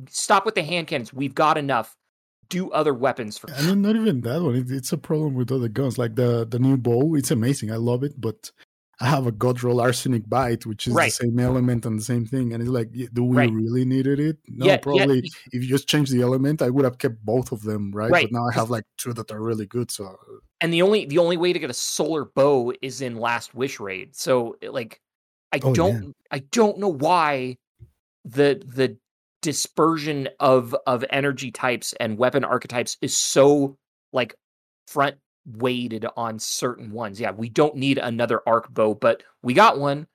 [0.08, 1.12] stop with the hand cannons.
[1.12, 1.94] We've got enough.
[2.48, 4.56] Do other weapons for And not even that one.
[4.56, 7.14] It, it's a problem with other guns, like the the new bow.
[7.14, 7.70] It's amazing.
[7.72, 8.50] I love it, but
[9.02, 11.06] I have a God roll arsenic bite, which is Right.
[11.18, 12.52] the same element and the same thing.
[12.52, 13.52] And it's like, do we Right.
[13.52, 14.38] really needed it?
[14.46, 15.22] No, Yeah, yeah, probably.
[15.22, 18.12] y- if you just change the element, I would have kept both of them, right?
[18.12, 18.28] Right.
[18.30, 19.90] But now I have like two that are really good.
[19.90, 20.14] So uh
[20.60, 23.80] and the only the only way to get a solar bow is in last wish
[23.80, 25.00] raid so like
[25.50, 27.56] i Oh, don't i don't know why
[28.24, 28.96] the the
[29.42, 33.76] dispersion of of energy types and weapon archetypes is so
[34.12, 34.36] like
[34.86, 35.16] front
[35.46, 40.06] weighted on certain ones yeah we don't need another arc bow but we got one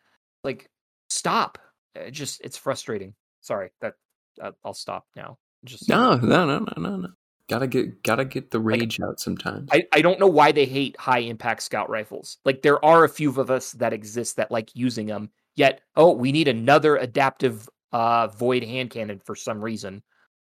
[0.43, 0.69] like
[1.09, 1.57] stop
[1.95, 3.93] it just it's frustrating sorry that
[4.41, 7.09] uh, i'll stop now just no, no, no, no, no, no.
[7.49, 9.69] Gotta get, gotta get the rage out sometimes.
[9.71, 12.37] I, I don't know why they hate high impact scout rifles.
[12.43, 15.29] Like there are a few of us that exist that like using them.
[15.55, 20.03] Yet, oh, we need another adaptive uh void hand cannon for some reason.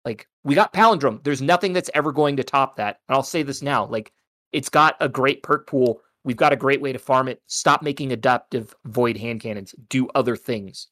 [0.04, 1.22] Like we got palindrome.
[1.22, 2.98] There's nothing that's ever going to top that.
[3.08, 4.12] And I'll say this now, like
[4.52, 6.00] it's got a great perk pool.
[6.24, 7.42] We've got a great way to farm it.
[7.46, 9.74] Stop making adaptive void hand cannons.
[9.88, 10.88] Do other things.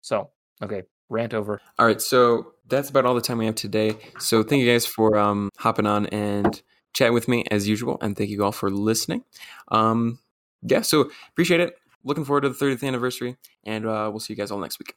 [0.00, 0.30] So,
[0.62, 1.60] okay, rant over.
[1.78, 3.96] All right, so that's about all the time we have today.
[4.18, 6.60] So thank you guys for um, hopping on and
[6.92, 9.24] chatting with me as usual, and thank you all for listening.
[9.68, 10.18] Um,
[10.62, 11.76] yeah, so appreciate it.
[12.04, 14.94] Looking forward to the 30th anniversary, and uh, we'll see you guys all next week.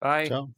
[0.00, 0.28] Bye.
[0.28, 0.50] ciao.